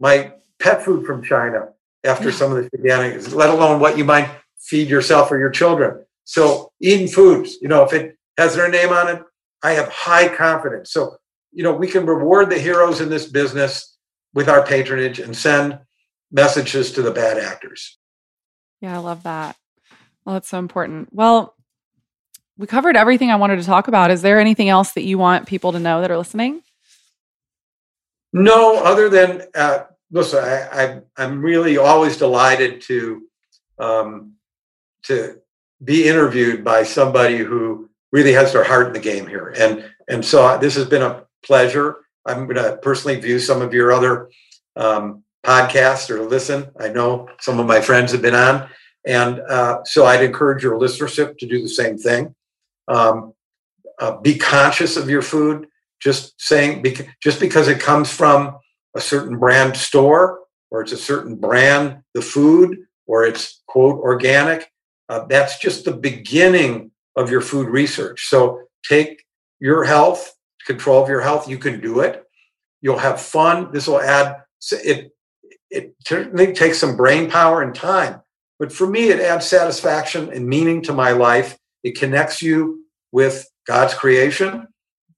[0.00, 1.68] my pet food from China
[2.04, 6.04] after some of the organic, let alone what you might feed yourself or your children.
[6.24, 9.22] So Eden Foods, you know, if it has their name on it,
[9.62, 10.92] I have high confidence.
[10.92, 11.16] So,
[11.52, 13.96] you know, we can reward the heroes in this business
[14.34, 15.78] with our patronage and send
[16.30, 17.98] messages to the bad actors.
[18.80, 19.56] Yeah, I love that.
[20.24, 21.08] Well, that's so important.
[21.12, 21.54] Well,
[22.58, 24.10] we covered everything I wanted to talk about.
[24.10, 26.62] Is there anything else that you want people to know that are listening?
[28.32, 33.22] No, other than uh, listen, I, I am really always delighted to
[33.78, 34.32] um,
[35.04, 35.40] to
[35.82, 40.24] be interviewed by somebody who really has their heart in the game here, and and
[40.24, 41.96] so this has been a pleasure.
[42.24, 44.30] I'm going to personally view some of your other
[44.74, 46.70] um, podcasts or listen.
[46.78, 48.68] I know some of my friends have been on,
[49.06, 52.34] and uh, so I'd encourage your listenership to do the same thing.
[52.88, 53.32] Um,
[53.98, 55.68] uh, be conscious of your food
[56.00, 56.84] just saying
[57.22, 58.56] just because it comes from
[58.94, 60.40] a certain brand store
[60.70, 64.70] or it's a certain brand the food or it's quote organic
[65.08, 68.28] uh, that's just the beginning of your food research.
[68.28, 69.24] So take
[69.60, 70.34] your health
[70.66, 72.24] control of your health you can do it.
[72.82, 73.72] You'll have fun.
[73.72, 74.42] This will add
[74.72, 75.12] it
[75.70, 78.20] it certainly takes some brain power and time
[78.58, 81.56] but for me it adds satisfaction and meaning to my life.
[81.82, 84.66] It connects you with god's creation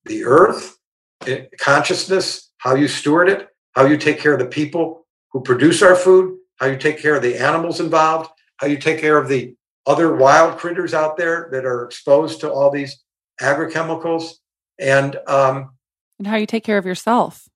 [0.08, 0.78] the earth,
[1.26, 5.82] eh, consciousness, how you steward it, how you take care of the people who produce
[5.82, 9.28] our food, how you take care of the animals involved, how you take care of
[9.28, 9.54] the
[9.86, 13.02] other wild critters out there that are exposed to all these
[13.40, 14.32] agrochemicals,
[14.78, 15.70] and um,
[16.18, 17.48] and how you take care of yourself.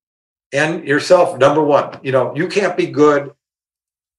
[0.52, 1.98] And yourself, number one.
[2.02, 3.32] You know, you can't be good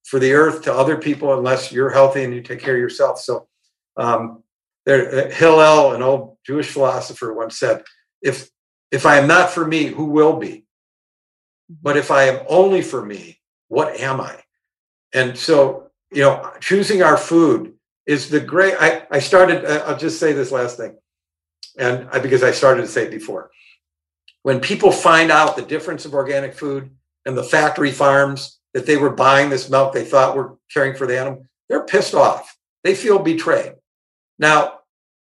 [0.04, 3.20] for the earth to other people unless you're healthy and you take care of yourself.
[3.20, 3.48] So,
[3.96, 4.44] um,
[4.86, 7.84] there, Hillel, an old Jewish philosopher, once said,
[8.24, 8.50] if
[8.92, 10.48] if I am not for me, who will be?
[11.72, 11.76] Mm-hmm.
[11.82, 14.40] But if I am only for me, what am I?
[15.14, 17.74] And so, you know, choosing our food
[18.06, 18.76] is the great.
[18.80, 20.96] I, I started, I'll just say this last thing,
[21.78, 23.52] and I, because I started to say it before.
[24.42, 26.90] When people find out the difference of organic food
[27.26, 31.08] and the factory farms that they were buying this milk they thought were caring for
[31.08, 32.58] the animal, they're pissed off.
[32.84, 33.74] They feel betrayed.
[34.38, 34.80] Now,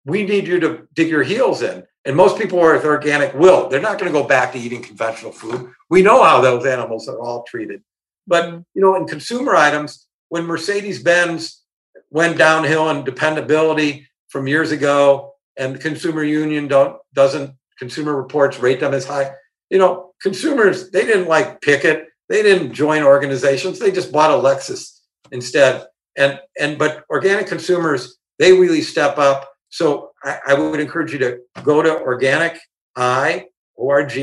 [0.06, 1.84] we need you to dig your heels in.
[2.04, 3.68] And most people are with organic will.
[3.68, 5.70] They're not going to go back to eating conventional food.
[5.90, 7.82] We know how those animals are all treated.
[8.26, 8.60] But Mm-hmm.
[8.74, 11.62] you know, in consumer items, when Mercedes-Benz
[12.10, 18.58] went downhill in dependability from years ago, and the consumer union don't doesn't consumer reports
[18.58, 19.32] rate them as high.
[19.68, 24.34] You know, consumers they didn't like picket, they didn't join organizations, they just bought a
[24.34, 25.00] Lexus
[25.32, 25.86] instead.
[26.16, 29.50] And and but organic consumers they really step up.
[29.68, 32.58] So I, I would encourage you to go to organic
[32.96, 34.18] i org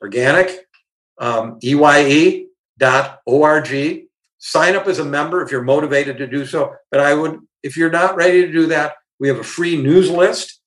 [0.00, 0.66] organic
[1.20, 2.44] um, eye
[2.78, 4.04] dot org
[4.38, 7.76] sign up as a member if you're motivated to do so but i would if
[7.76, 10.60] you're not ready to do that we have a free news list.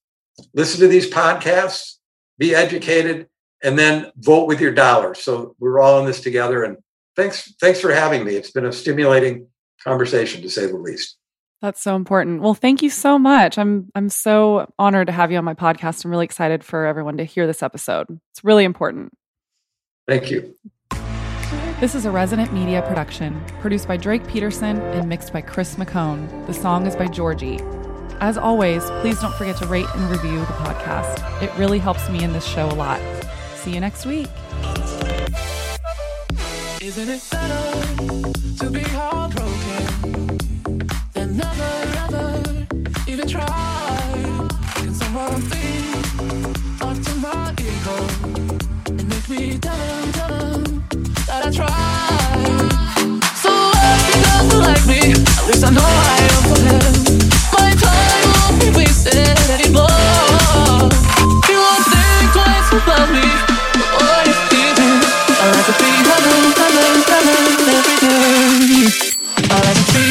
[0.54, 1.98] Listen to these podcasts
[2.38, 3.28] be educated
[3.62, 5.20] and then vote with your dollars.
[5.20, 6.78] So we're all in this together and
[7.18, 8.36] thanks thanks for having me.
[8.36, 9.48] It's been a stimulating
[9.84, 11.18] conversation to say the least
[11.62, 12.42] That's so important.
[12.42, 13.58] Well, thank you so much.
[13.58, 16.06] I'm I'm so honored to have you on my podcast.
[16.06, 18.08] I'm really excited for everyone to hear this episode.
[18.32, 19.14] It's really important.
[20.08, 20.54] thank you
[21.80, 26.46] This is a resident media production, produced by Drake Peterson and mixed by Chris McCone.
[26.48, 27.60] The song is by Georgie.
[28.22, 31.42] As always, please don't forget to rate and review the podcast.
[31.42, 33.02] It really helps me in this show a lot.
[33.56, 34.28] See you next week.
[36.82, 39.35] Isn't it better to be heartbroken
[49.36, 52.72] that I tried?
[53.36, 56.94] So if he doesn't like me, at least I know I am for him.
[57.52, 60.88] My time won't be wasted anymore.
[61.48, 63.28] He won't think twice about me.
[65.36, 65.90] I like to be
[67.76, 68.88] every day.
[69.52, 70.04] I like to be.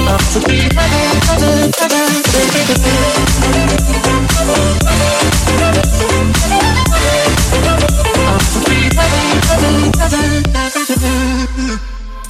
[0.00, 0.60] I like to be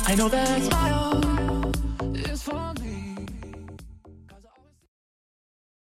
[0.08, 1.05] I know that smile